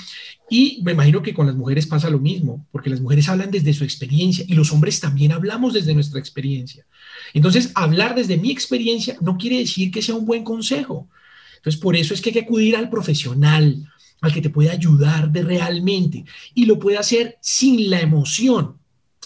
Y 0.49 0.81
me 0.83 0.91
imagino 0.91 1.23
que 1.23 1.33
con 1.33 1.47
las 1.47 1.55
mujeres 1.55 1.87
pasa 1.87 2.09
lo 2.09 2.19
mismo, 2.19 2.67
porque 2.71 2.89
las 2.89 3.01
mujeres 3.01 3.27
hablan 3.29 3.49
desde 3.49 3.73
su 3.73 3.83
experiencia 3.83 4.45
y 4.47 4.53
los 4.53 4.71
hombres 4.71 4.99
también 4.99 5.31
hablamos 5.31 5.73
desde 5.73 5.95
nuestra 5.95 6.19
experiencia. 6.19 6.85
Entonces, 7.33 7.71
hablar 7.73 8.13
desde 8.13 8.37
mi 8.37 8.51
experiencia 8.51 9.17
no 9.21 9.37
quiere 9.37 9.57
decir 9.57 9.89
que 9.91 10.03
sea 10.03 10.15
un 10.15 10.25
buen 10.25 10.43
consejo. 10.43 11.09
Entonces, 11.57 11.81
por 11.81 11.95
eso 11.95 12.13
es 12.13 12.21
que 12.21 12.29
hay 12.29 12.33
que 12.33 12.39
acudir 12.41 12.75
al 12.75 12.89
profesional, 12.91 13.91
al 14.21 14.33
que 14.33 14.41
te 14.41 14.51
puede 14.51 14.69
ayudar 14.69 15.31
de 15.31 15.41
realmente 15.41 16.25
y 16.53 16.65
lo 16.65 16.77
puede 16.77 16.97
hacer 16.97 17.37
sin 17.41 17.89
la 17.89 18.01
emoción. 18.01 18.77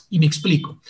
Y 0.09 0.19
me 0.19 0.25
explico. 0.25 0.81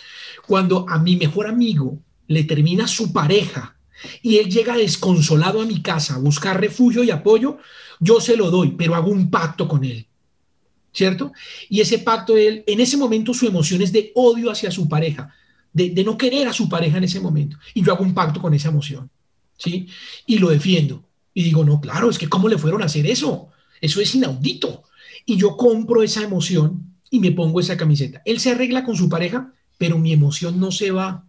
Cuando 0.46 0.88
a 0.88 0.98
mi 0.98 1.16
mejor 1.16 1.48
amigo 1.48 1.98
le 2.28 2.44
termina 2.44 2.86
su 2.86 3.12
pareja 3.12 3.76
y 4.22 4.36
él 4.36 4.48
llega 4.48 4.76
desconsolado 4.76 5.60
a 5.60 5.66
mi 5.66 5.82
casa 5.82 6.14
a 6.14 6.18
buscar 6.18 6.60
refugio 6.60 7.02
y 7.02 7.10
apoyo, 7.10 7.58
yo 7.98 8.20
se 8.20 8.36
lo 8.36 8.50
doy, 8.50 8.72
pero 8.78 8.94
hago 8.94 9.10
un 9.10 9.28
pacto 9.28 9.68
con 9.68 9.84
él. 9.84 10.06
¿Cierto? 10.92 11.32
Y 11.68 11.80
ese 11.80 11.98
pacto, 11.98 12.36
él, 12.36 12.64
en 12.66 12.80
ese 12.80 12.96
momento 12.96 13.32
su 13.32 13.46
emoción 13.46 13.80
es 13.82 13.92
de 13.92 14.10
odio 14.14 14.50
hacia 14.50 14.70
su 14.70 14.88
pareja, 14.88 15.32
de, 15.72 15.90
de 15.90 16.02
no 16.02 16.18
querer 16.18 16.48
a 16.48 16.52
su 16.52 16.68
pareja 16.68 16.98
en 16.98 17.04
ese 17.04 17.20
momento. 17.20 17.56
Y 17.74 17.84
yo 17.84 17.92
hago 17.92 18.04
un 18.04 18.14
pacto 18.14 18.40
con 18.40 18.54
esa 18.54 18.68
emoción. 18.68 19.08
¿Sí? 19.56 19.88
Y 20.26 20.38
lo 20.38 20.48
defiendo. 20.48 21.04
Y 21.34 21.44
digo, 21.44 21.64
no, 21.64 21.80
claro, 21.80 22.10
es 22.10 22.18
que 22.18 22.28
¿cómo 22.28 22.48
le 22.48 22.58
fueron 22.58 22.82
a 22.82 22.86
hacer 22.86 23.06
eso? 23.06 23.50
Eso 23.80 24.00
es 24.00 24.14
inaudito. 24.14 24.84
Y 25.26 25.36
yo 25.36 25.56
compro 25.56 26.02
esa 26.02 26.22
emoción 26.22 26.96
y 27.10 27.20
me 27.20 27.32
pongo 27.32 27.60
esa 27.60 27.76
camiseta. 27.76 28.22
Él 28.24 28.40
se 28.40 28.50
arregla 28.50 28.84
con 28.84 28.96
su 28.96 29.08
pareja, 29.08 29.52
pero 29.78 29.98
mi 29.98 30.12
emoción 30.12 30.58
no 30.58 30.72
se 30.72 30.90
va. 30.90 31.26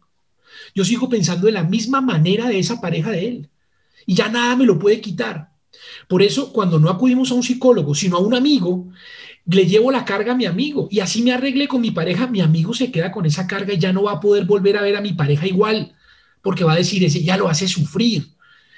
Yo 0.73 0.85
sigo 0.85 1.09
pensando 1.09 1.47
de 1.47 1.53
la 1.53 1.63
misma 1.63 2.01
manera 2.01 2.47
de 2.47 2.59
esa 2.59 2.81
pareja 2.81 3.11
de 3.11 3.27
él. 3.27 3.49
Y 4.05 4.15
ya 4.15 4.29
nada 4.29 4.55
me 4.55 4.65
lo 4.65 4.79
puede 4.79 5.01
quitar. 5.01 5.51
Por 6.07 6.21
eso, 6.21 6.51
cuando 6.51 6.79
no 6.79 6.89
acudimos 6.89 7.31
a 7.31 7.35
un 7.35 7.43
psicólogo, 7.43 7.95
sino 7.95 8.17
a 8.17 8.19
un 8.19 8.33
amigo, 8.33 8.89
le 9.51 9.65
llevo 9.65 9.91
la 9.91 10.05
carga 10.05 10.33
a 10.33 10.35
mi 10.35 10.45
amigo 10.45 10.87
y 10.91 10.99
así 10.99 11.21
me 11.21 11.33
arregle 11.33 11.67
con 11.67 11.81
mi 11.81 11.91
pareja, 11.91 12.27
mi 12.27 12.41
amigo 12.41 12.73
se 12.73 12.91
queda 12.91 13.11
con 13.11 13.25
esa 13.25 13.47
carga 13.47 13.73
y 13.73 13.79
ya 13.79 13.91
no 13.93 14.03
va 14.03 14.13
a 14.13 14.19
poder 14.19 14.45
volver 14.45 14.77
a 14.77 14.81
ver 14.81 14.95
a 14.95 15.01
mi 15.01 15.13
pareja 15.13 15.47
igual, 15.47 15.93
porque 16.41 16.63
va 16.63 16.73
a 16.73 16.77
decir, 16.77 17.03
ese 17.03 17.23
ya 17.23 17.37
lo 17.37 17.49
hace 17.49 17.67
sufrir. 17.67 18.27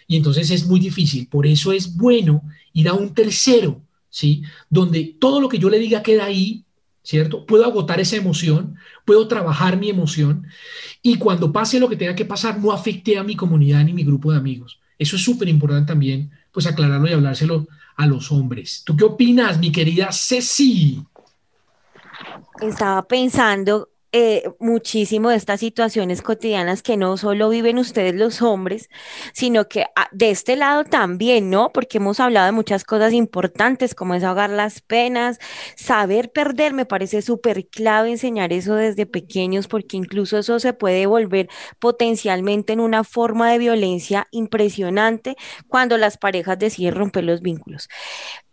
Y 0.07 0.17
entonces 0.17 0.51
es 0.51 0.65
muy 0.65 0.79
difícil. 0.79 1.27
Por 1.27 1.47
eso 1.47 1.71
es 1.71 1.95
bueno 1.95 2.43
ir 2.73 2.89
a 2.89 2.93
un 2.93 3.13
tercero, 3.13 3.81
¿sí? 4.09 4.43
Donde 4.69 5.15
todo 5.19 5.39
lo 5.39 5.47
que 5.47 5.59
yo 5.59 5.69
le 5.69 5.79
diga 5.79 6.03
queda 6.03 6.25
ahí, 6.25 6.65
¿cierto? 7.03 7.45
Puedo 7.45 7.65
agotar 7.65 7.99
esa 7.99 8.15
emoción, 8.15 8.75
puedo 9.05 9.27
trabajar 9.27 9.77
mi 9.77 9.89
emoción 9.89 10.47
y 11.01 11.15
cuando 11.15 11.51
pase 11.51 11.79
lo 11.79 11.89
que 11.89 11.97
tenga 11.97 12.15
que 12.15 12.25
pasar, 12.25 12.59
no 12.59 12.71
afecte 12.71 13.17
a 13.17 13.23
mi 13.23 13.35
comunidad 13.35 13.83
ni 13.83 13.93
mi 13.93 14.03
grupo 14.03 14.31
de 14.31 14.37
amigos. 14.37 14.79
Eso 14.97 15.15
es 15.15 15.23
súper 15.23 15.49
importante 15.49 15.87
también 15.87 16.31
pues 16.51 16.67
aclararlo 16.67 17.09
y 17.09 17.13
hablárselo 17.13 17.67
a 17.95 18.05
los 18.07 18.31
hombres. 18.31 18.83
¿Tú 18.85 18.95
qué 18.95 19.03
opinas, 19.03 19.59
mi 19.59 19.71
querida 19.71 20.09
Ceci? 20.11 21.03
Estaba 22.61 23.03
pensando 23.03 23.92
eh, 24.15 24.43
muchísimo 24.59 25.29
de 25.31 25.37
estas 25.37 25.59
situaciones 25.59 26.21
cotidianas 26.21 26.83
que 26.83 26.97
no 26.97 27.17
solo 27.17 27.49
viven 27.49 27.79
ustedes 27.79 28.13
los 28.13 28.43
hombres, 28.43 28.89
sino 29.33 29.67
que 29.67 29.85
ah, 29.95 30.07
de 30.11 30.29
este 30.29 30.55
lado 30.55 30.83
también, 30.83 31.49
¿no? 31.49 31.71
Porque 31.73 31.97
hemos 31.97 32.19
hablado 32.19 32.45
de 32.45 32.51
muchas 32.51 32.83
cosas 32.83 33.11
importantes, 33.13 33.95
como 33.95 34.13
es 34.13 34.23
ahogar 34.23 34.51
las 34.51 34.81
penas, 34.81 35.39
saber 35.75 36.31
perder, 36.31 36.73
me 36.73 36.85
parece 36.85 37.23
súper 37.23 37.67
clave 37.67 38.11
enseñar 38.11 38.53
eso 38.53 38.75
desde 38.75 39.07
pequeños, 39.07 39.67
porque 39.67 39.97
incluso 39.97 40.37
eso 40.37 40.59
se 40.59 40.73
puede 40.73 41.07
volver 41.07 41.49
potencialmente 41.79 42.73
en 42.73 42.81
una 42.81 43.03
forma 43.03 43.51
de 43.51 43.57
violencia 43.57 44.27
impresionante 44.29 45.35
cuando 45.67 45.97
las 45.97 46.17
parejas 46.17 46.59
deciden 46.59 46.93
romper 46.93 47.23
los 47.23 47.41
vínculos 47.41 47.89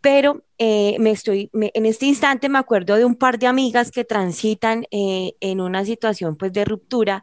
pero 0.00 0.44
eh, 0.58 0.96
me 0.98 1.10
estoy, 1.10 1.50
en 1.52 1.86
este 1.86 2.06
instante 2.06 2.48
me 2.48 2.58
acuerdo 2.58 2.96
de 2.96 3.04
un 3.04 3.16
par 3.16 3.38
de 3.38 3.46
amigas 3.46 3.90
que 3.90 4.04
transitan 4.04 4.86
eh, 4.90 5.32
en 5.40 5.60
una 5.60 5.84
situación 5.84 6.36
pues 6.36 6.52
de 6.52 6.64
ruptura 6.64 7.22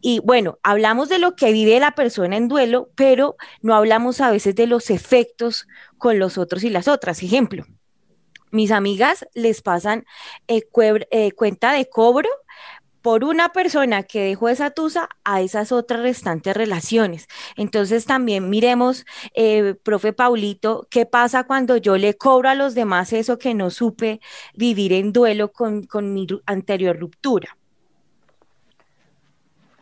y 0.00 0.20
bueno, 0.20 0.58
hablamos 0.62 1.08
de 1.08 1.18
lo 1.18 1.36
que 1.36 1.52
vive 1.52 1.78
la 1.80 1.94
persona 1.94 2.36
en 2.36 2.48
duelo, 2.48 2.90
pero 2.94 3.36
no 3.62 3.74
hablamos 3.74 4.20
a 4.20 4.30
veces 4.30 4.54
de 4.54 4.66
los 4.66 4.90
efectos 4.90 5.66
con 5.98 6.18
los 6.18 6.38
otros 6.38 6.64
y 6.64 6.70
las 6.70 6.88
otras. 6.88 7.22
Ejemplo, 7.22 7.64
mis 8.50 8.70
amigas 8.70 9.26
les 9.34 9.62
pasan 9.62 10.04
eh, 10.48 10.62
cuenta 10.70 11.72
de 11.72 11.88
cobro 11.88 12.28
por 13.06 13.22
una 13.22 13.50
persona 13.50 14.02
que 14.02 14.20
dejó 14.20 14.48
esa 14.48 14.70
tusa 14.70 15.08
a 15.22 15.40
esas 15.40 15.70
otras 15.70 16.00
restantes 16.00 16.56
relaciones. 16.56 17.28
Entonces 17.56 18.04
también 18.04 18.50
miremos, 18.50 19.06
eh, 19.32 19.76
profe 19.80 20.12
Paulito, 20.12 20.88
qué 20.90 21.06
pasa 21.06 21.44
cuando 21.44 21.76
yo 21.76 21.98
le 21.98 22.14
cobro 22.14 22.48
a 22.48 22.56
los 22.56 22.74
demás 22.74 23.12
eso 23.12 23.38
que 23.38 23.54
no 23.54 23.70
supe 23.70 24.18
vivir 24.56 24.92
en 24.92 25.12
duelo 25.12 25.52
con, 25.52 25.84
con 25.84 26.14
mi 26.14 26.26
anterior 26.46 26.98
ruptura. 26.98 27.56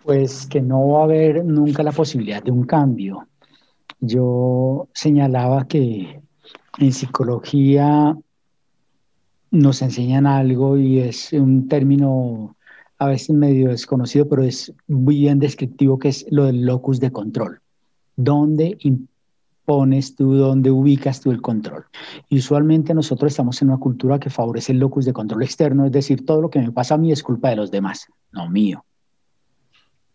Pues 0.02 0.44
que 0.46 0.60
no 0.60 0.86
va 0.88 1.00
a 1.00 1.04
haber 1.04 1.46
nunca 1.46 1.82
la 1.82 1.92
posibilidad 1.92 2.42
de 2.42 2.50
un 2.50 2.64
cambio. 2.64 3.26
Yo 4.00 4.88
señalaba 4.92 5.66
que 5.66 6.20
en 6.78 6.92
psicología 6.92 8.14
nos 9.50 9.80
enseñan 9.80 10.26
algo 10.26 10.76
y 10.76 10.98
es 10.98 11.32
un 11.32 11.68
término 11.68 12.53
a 12.98 13.08
veces 13.08 13.30
medio 13.30 13.70
desconocido, 13.70 14.28
pero 14.28 14.42
es 14.42 14.72
muy 14.86 15.16
bien 15.16 15.38
descriptivo, 15.38 15.98
que 15.98 16.08
es 16.08 16.26
lo 16.30 16.44
del 16.44 16.64
locus 16.64 17.00
de 17.00 17.10
control. 17.10 17.60
¿Dónde 18.16 18.76
impones 18.80 20.14
tú, 20.14 20.34
dónde 20.34 20.70
ubicas 20.70 21.20
tú 21.20 21.30
el 21.30 21.42
control? 21.42 21.84
Y 22.28 22.38
usualmente 22.38 22.94
nosotros 22.94 23.32
estamos 23.32 23.60
en 23.62 23.68
una 23.68 23.78
cultura 23.78 24.18
que 24.18 24.30
favorece 24.30 24.72
el 24.72 24.78
locus 24.78 25.04
de 25.04 25.12
control 25.12 25.42
externo, 25.42 25.86
es 25.86 25.92
decir, 25.92 26.24
todo 26.24 26.40
lo 26.40 26.50
que 26.50 26.60
me 26.60 26.72
pasa 26.72 26.94
a 26.94 26.98
mí 26.98 27.10
es 27.12 27.22
culpa 27.22 27.50
de 27.50 27.56
los 27.56 27.70
demás, 27.70 28.06
no 28.32 28.48
mío. 28.48 28.84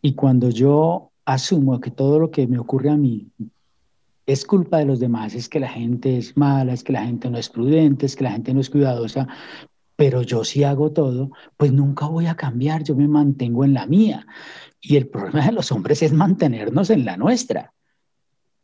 Y 0.01 0.13
cuando 0.13 0.49
yo 0.49 1.11
asumo 1.25 1.79
que 1.79 1.91
todo 1.91 2.19
lo 2.19 2.31
que 2.31 2.47
me 2.47 2.57
ocurre 2.57 2.89
a 2.89 2.97
mí 2.97 3.27
es 4.25 4.45
culpa 4.45 4.77
de 4.77 4.85
los 4.85 4.99
demás, 4.99 5.33
es 5.33 5.49
que 5.49 5.59
la 5.59 5.67
gente 5.67 6.17
es 6.17 6.37
mala, 6.37 6.73
es 6.73 6.83
que 6.83 6.93
la 6.93 7.03
gente 7.03 7.29
no 7.29 7.37
es 7.37 7.49
prudente, 7.49 8.05
es 8.05 8.15
que 8.15 8.23
la 8.23 8.31
gente 8.31 8.53
no 8.53 8.61
es 8.61 8.69
cuidadosa, 8.69 9.27
pero 9.99 10.21
yo 10.21 10.45
si 10.45 10.63
hago 10.63 10.93
todo, 10.93 11.31
pues 11.57 11.73
nunca 11.73 12.05
voy 12.05 12.27
a 12.27 12.35
cambiar, 12.35 12.85
yo 12.85 12.95
me 12.95 13.09
mantengo 13.09 13.65
en 13.65 13.73
la 13.73 13.85
mía. 13.85 14.25
Y 14.79 14.95
el 14.95 15.09
problema 15.09 15.47
de 15.47 15.51
los 15.51 15.73
hombres 15.73 16.01
es 16.01 16.13
mantenernos 16.13 16.89
en 16.89 17.03
la 17.03 17.17
nuestra. 17.17 17.73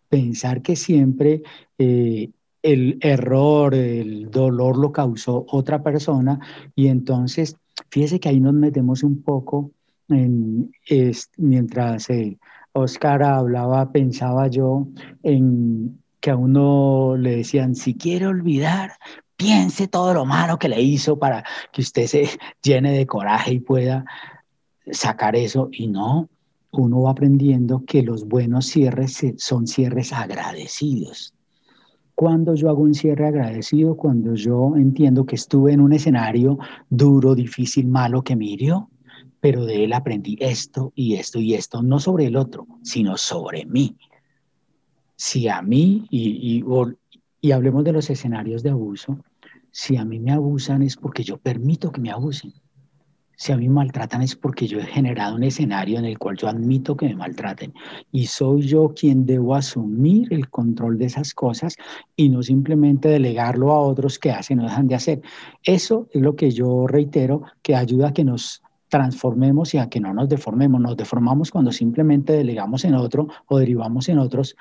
Pensar 0.08 0.62
que 0.62 0.78
siempre 0.78 1.41
eh, 1.78 2.30
el 2.62 2.98
error, 3.02 3.76
el 3.76 4.32
dolor 4.32 4.78
lo 4.78 4.93
causó 4.93 5.45
otra 5.50 5.84
persona 5.84 6.39
y 6.74 6.88
entonces, 6.88 7.58
fíjese 7.89 8.21
que 8.21 8.30
ahí 8.30 8.39
nos 8.39 8.54
metemos 8.54 9.04
un 9.04 9.21
poco 9.21 9.71
en, 10.08 10.71
mientras 11.36 12.10
eh, 12.12 12.38
Oscar 12.71 13.24
hablaba, 13.24 13.91
pensaba 13.91 14.48
yo 14.48 14.88
en 15.21 16.00
que 16.21 16.32
a 16.32 16.38
uno 16.38 17.17
le 17.17 17.36
decían, 17.36 17.76
si 17.76 17.93
quiere 17.95 18.26
olvidar, 18.26 18.93
piense 19.38 19.88
todo 19.88 20.13
lo 20.13 20.26
malo 20.26 20.58
que 20.58 20.69
le 20.69 20.82
hizo 20.82 21.17
para 21.17 21.43
que 21.71 21.82
usted 21.82 22.08
se 22.08 22.30
llene 22.63 22.91
de 22.91 23.06
coraje 23.06 23.54
y 23.54 23.60
pueda 23.60 24.06
sacar 24.91 25.36
eso. 25.36 25.69
Y 25.71 25.88
no, 25.88 26.30
uno 26.71 27.04
va 27.04 27.12
aprendiendo 27.12 27.84
que 27.86 28.04
los 28.04 28.26
buenos 28.26 28.67
cierres 28.67 29.21
son 29.38 29.67
cierres 29.67 30.13
agradecidos. 30.13 31.34
Cuando 32.15 32.56
yo 32.56 32.69
hago 32.69 32.82
un 32.82 32.93
cierre 32.93 33.28
agradecido, 33.28 33.98
cuando 33.98 34.36
yo 34.36 34.74
entiendo 34.78 35.26
que 35.26 35.36
estuve 35.36 35.74
en 35.74 35.82
un 35.82 35.91
escenario 35.91 36.58
duro, 36.89 37.36
difícil, 37.36 37.88
malo 37.88 38.24
que 38.24 38.38
me 38.38 38.45
hirió, 38.45 38.89
pero 39.41 39.65
de 39.65 39.84
él 39.84 39.93
aprendí 39.93 40.38
esto 40.39 40.93
y 40.95 41.15
esto 41.15 41.39
y 41.39 41.56
esto, 41.56 41.84
no 41.84 42.00
sobre 42.00 42.28
el 42.28 42.38
otro, 42.38 42.67
sino 42.84 43.17
sobre 43.17 43.65
mí. 43.65 43.98
Si 45.17 45.50
a 45.50 45.62
mí, 45.62 46.08
y, 46.10 46.58
y, 46.58 46.62
y 47.45 47.51
hablemos 47.51 47.84
de 47.84 47.91
los 47.91 48.10
escenarios 48.10 48.63
de 48.63 48.71
abuso. 48.71 49.19
Si 49.69 49.97
a 49.97 50.03
mí 50.03 50.19
me 50.19 50.31
abusan 50.31 50.81
es 50.81 50.97
porque 50.97 51.21
yo 51.21 51.38
permito 51.38 51.91
que 51.91 52.01
me 52.01 52.10
abusen. 52.10 52.51
Si 53.38 53.51
a 53.51 53.58
mí 53.58 53.69
maltratan 53.69 54.23
es 54.23 54.36
porque 54.36 54.65
yo 54.65 54.79
he 54.79 54.86
generado 54.86 55.36
un 55.36 55.43
escenario 55.43 55.99
en 55.99 56.05
el 56.05 56.17
cual 56.17 56.38
yo 56.38 56.47
admito 56.47 56.97
que 56.97 57.05
me 57.05 57.15
maltraten. 57.15 57.71
Y 58.12 58.25
soy 58.25 58.63
yo 58.63 58.95
quien 58.95 59.27
debo 59.27 59.53
asumir 59.53 60.34
el 60.34 60.49
control 60.49 60.97
de 60.97 61.05
esas 61.05 61.36
cosas 61.36 61.75
y 62.15 62.29
no 62.29 62.41
simplemente 62.41 63.10
delegarlo 63.10 63.73
a 63.73 63.79
otros 63.79 64.17
que 64.17 64.31
hacen 64.31 64.62
o 64.62 64.63
dejan 64.63 64.88
de 64.88 64.95
hacer. 64.95 65.21
Eso 65.62 66.08
es 66.13 66.23
lo 66.23 66.36
que 66.36 66.49
yo 66.49 66.88
reitero, 66.88 67.43
que 67.62 67.75
ayuda 67.75 68.08
a 68.08 68.13
que 68.13 68.23
nos 68.23 68.63
transformemos 68.89 69.71
y 69.75 69.77
a 69.77 69.88
que 69.88 69.99
no 69.99 70.15
nos 70.15 70.29
deformemos. 70.29 70.81
Nos 70.81 70.97
deformamos 70.97 71.51
cuando 71.51 71.71
simplemente 71.71 72.34
delegamos 72.34 72.86
en 72.86 72.95
otro 72.95 73.27
o 73.45 73.60
derivamos 73.60 74.10
en 74.10 74.17
otros 74.17 74.55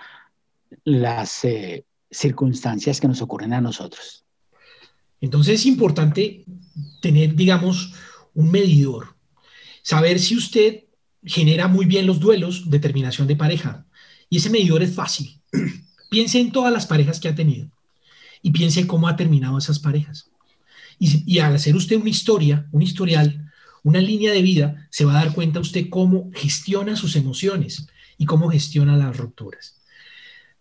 las... 0.85 1.47
Eh, 1.47 1.87
circunstancias 2.11 3.01
que 3.01 3.09
nos 3.09 3.23
ocurren 3.23 3.53
a 3.53 3.61
nosotros. 3.61 4.25
Entonces 5.21 5.61
es 5.61 5.67
importante 5.67 6.45
tener, 7.01 7.35
digamos, 7.35 7.95
un 8.35 8.51
medidor, 8.51 9.17
saber 9.83 10.19
si 10.19 10.37
usted 10.37 10.85
genera 11.25 11.69
muy 11.69 11.87
bien 11.87 12.07
los 12.07 12.21
duelos 12.21 12.71
de 12.71 12.79
terminación 12.79 13.27
de 13.27 13.37
pareja. 13.37 13.87
Y 14.29 14.39
ese 14.39 14.51
medidor 14.51 14.83
es 14.83 14.95
fácil. 14.95 15.41
piense 16.11 16.39
en 16.39 16.53
todas 16.53 16.73
las 16.73 16.87
parejas 16.87 17.21
que 17.21 17.29
ha 17.29 17.35
tenido 17.35 17.71
y 18.43 18.51
piense 18.51 18.87
cómo 18.87 19.09
ha 19.09 19.17
terminado 19.17 19.59
esas 19.59 19.79
parejas. 19.79 20.31
Y, 20.99 21.25
y, 21.27 21.39
al 21.41 21.55
hacer 21.55 21.75
usted 21.75 21.97
una 21.97 22.11
historia, 22.11 22.69
un 22.71 22.83
historial, 22.83 23.51
una 23.83 23.99
línea 23.99 24.33
de 24.33 24.43
vida, 24.43 24.87
se 24.91 25.05
va 25.05 25.13
a 25.13 25.25
dar 25.25 25.35
cuenta 25.35 25.59
usted 25.59 25.89
cómo 25.91 26.31
gestiona 26.33 26.95
sus 26.95 27.17
emociones 27.17 27.89
y 28.17 28.27
cómo 28.27 28.49
gestiona 28.49 28.97
las 28.97 29.17
rupturas. 29.17 29.81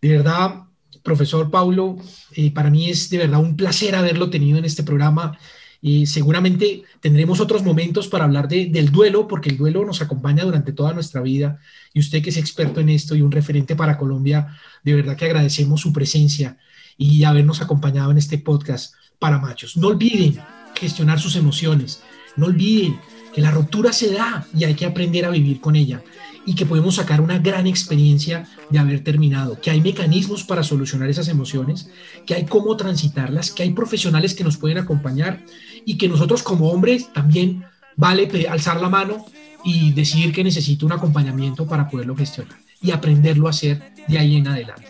De 0.01 0.10
verdad, 0.10 0.63
profesor 1.03 1.51
Paulo, 1.51 1.97
eh, 2.33 2.51
para 2.51 2.69
mí 2.69 2.89
es 2.89 3.09
de 3.09 3.19
verdad 3.19 3.41
un 3.41 3.55
placer 3.55 3.95
haberlo 3.95 4.29
tenido 4.29 4.57
en 4.57 4.65
este 4.65 4.83
programa. 4.83 5.37
y 5.85 6.05
seguramente 6.05 6.83
tendremos 7.01 7.41
otros 7.41 7.61
momentos 7.61 8.07
para 8.07 8.23
hablar 8.23 8.47
del 8.47 8.89
duelo, 8.89 9.27
porque 9.27 9.49
el 9.49 9.57
duelo 9.57 9.83
nos 9.83 10.01
acompaña 10.01 10.45
durante 10.45 10.71
toda 10.71 10.93
nuestra 10.93 11.19
vida. 11.19 11.59
Y 11.93 11.99
usted 11.99 12.23
que 12.23 12.29
es 12.29 12.37
experto 12.37 12.79
en 12.79 12.87
esto 12.87 13.15
y 13.17 13.21
un 13.21 13.33
referente 13.33 13.75
para 13.75 13.97
Colombia, 13.97 14.57
de 14.81 14.95
verdad 14.95 15.17
que 15.17 15.25
agradecemos 15.25 15.81
su 15.81 15.91
presencia 15.91 16.57
y 16.97 17.25
habernos 17.25 17.61
acompañado 17.61 18.11
en 18.11 18.17
este 18.17 18.37
podcast 18.37 18.95
para 19.19 19.39
machos. 19.39 19.75
No 19.75 19.89
olviden 19.89 20.39
gestionar 20.73 21.19
sus 21.19 21.35
emociones. 21.35 22.01
No 22.37 22.45
olviden 22.45 22.97
que 23.33 23.41
la 23.41 23.51
ruptura 23.51 23.91
se 23.91 24.13
da 24.13 24.47
y 24.55 24.63
hay 24.63 24.75
que 24.75 24.85
aprender 24.85 25.25
a 25.25 25.31
vivir 25.31 25.59
con 25.59 25.75
ella 25.75 26.01
y 26.45 26.56
que 26.56 26.65
podemos 26.65 26.95
sacar 26.95 27.21
una 27.21 27.39
gran 27.39 27.67
experiencia 27.67 28.47
de 28.69 28.79
haber 28.79 29.03
terminado, 29.03 29.60
que 29.62 29.71
hay 29.71 29.82
mecanismos 29.82 30.43
para 30.43 30.63
solucionar 30.63 31.10
esas 31.10 31.27
emociones, 31.27 31.89
que 32.25 32.36
hay 32.36 32.45
cómo 32.45 32.75
transitarlas, 32.75 33.51
que 33.51 33.63
hay 33.63 33.71
profesionales 33.71 34.34
que 34.34 34.43
nos 34.43 34.58
pueden 34.58 34.77
acompañar 34.77 35.43
y 35.86 35.97
que 35.97 36.08
nosotros 36.08 36.43
como 36.43 36.69
hombres 36.69 37.12
también 37.13 37.63
vale 37.95 38.29
alzar 38.47 38.82
la 38.82 38.89
mano 38.89 39.25
y 39.63 39.93
decir 39.93 40.34
que 40.34 40.43
necesito 40.43 40.86
un 40.86 40.91
acompañamiento 40.91 41.65
para 41.65 41.89
poderlo 41.89 42.15
gestionar 42.15 42.58
y 42.82 42.91
aprenderlo 42.91 43.47
a 43.47 43.51
hacer 43.51 43.93
de 44.08 44.17
ahí 44.17 44.36
en 44.36 44.47
adelante. 44.47 44.88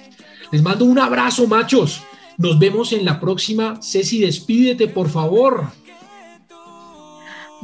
Les 0.51 0.61
mando 0.61 0.85
un 0.85 0.99
abrazo, 0.99 1.47
machos. 1.47 2.01
Nos 2.37 2.57
vemos 2.57 2.91
en 2.93 3.05
la 3.05 3.19
próxima. 3.19 3.79
Ceci, 3.81 4.19
despídete, 4.19 4.87
por 4.87 5.09
favor. 5.09 5.71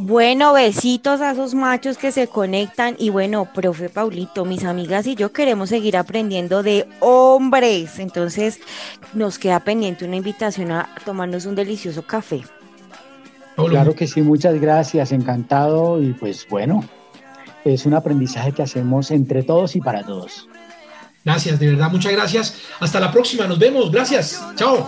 Bueno, 0.02 0.54
besitos 0.54 1.20
a 1.20 1.32
esos 1.32 1.54
machos 1.54 1.98
que 1.98 2.14
se 2.14 2.28
conectan 2.28 2.96
y 2.98 3.10
bueno, 3.10 3.50
profe 3.54 3.90
Paulito, 3.90 4.46
mis 4.46 4.64
amigas 4.64 5.06
y 5.08 5.16
yo 5.16 5.34
queremos 5.34 5.68
seguir 5.68 5.98
aprendiendo 5.98 6.64
de 6.64 6.88
hombres, 7.02 8.00
entonces 8.00 8.62
nos 9.14 9.38
queda 9.38 9.60
pendiente 9.60 10.06
una 10.06 10.16
invitación 10.16 10.72
a 10.72 10.88
tomarnos 11.04 11.46
un 11.46 11.56
delicioso 11.56 12.04
café. 12.04 12.44
Claro 13.58 13.94
que 13.94 14.08
sí, 14.08 14.22
muchas 14.22 14.56
gracias, 14.62 15.12
encantado 15.12 16.02
y 16.02 16.14
pues 16.14 16.48
bueno, 16.50 16.82
es 17.66 17.86
un 17.86 17.94
aprendizaje 17.94 18.54
que 18.54 18.64
hacemos 18.64 19.12
entre 19.12 19.44
todos 19.44 19.76
y 19.76 19.82
para 19.82 20.06
todos. 20.06 20.48
Gracias, 21.26 21.60
de 21.60 21.72
verdad, 21.72 21.92
muchas 21.92 22.14
gracias. 22.14 22.56
Hasta 22.80 23.02
la 23.02 23.12
próxima, 23.12 23.48
nos 23.48 23.60
vemos, 23.60 23.92
gracias, 23.92 24.42
chao. 24.56 24.88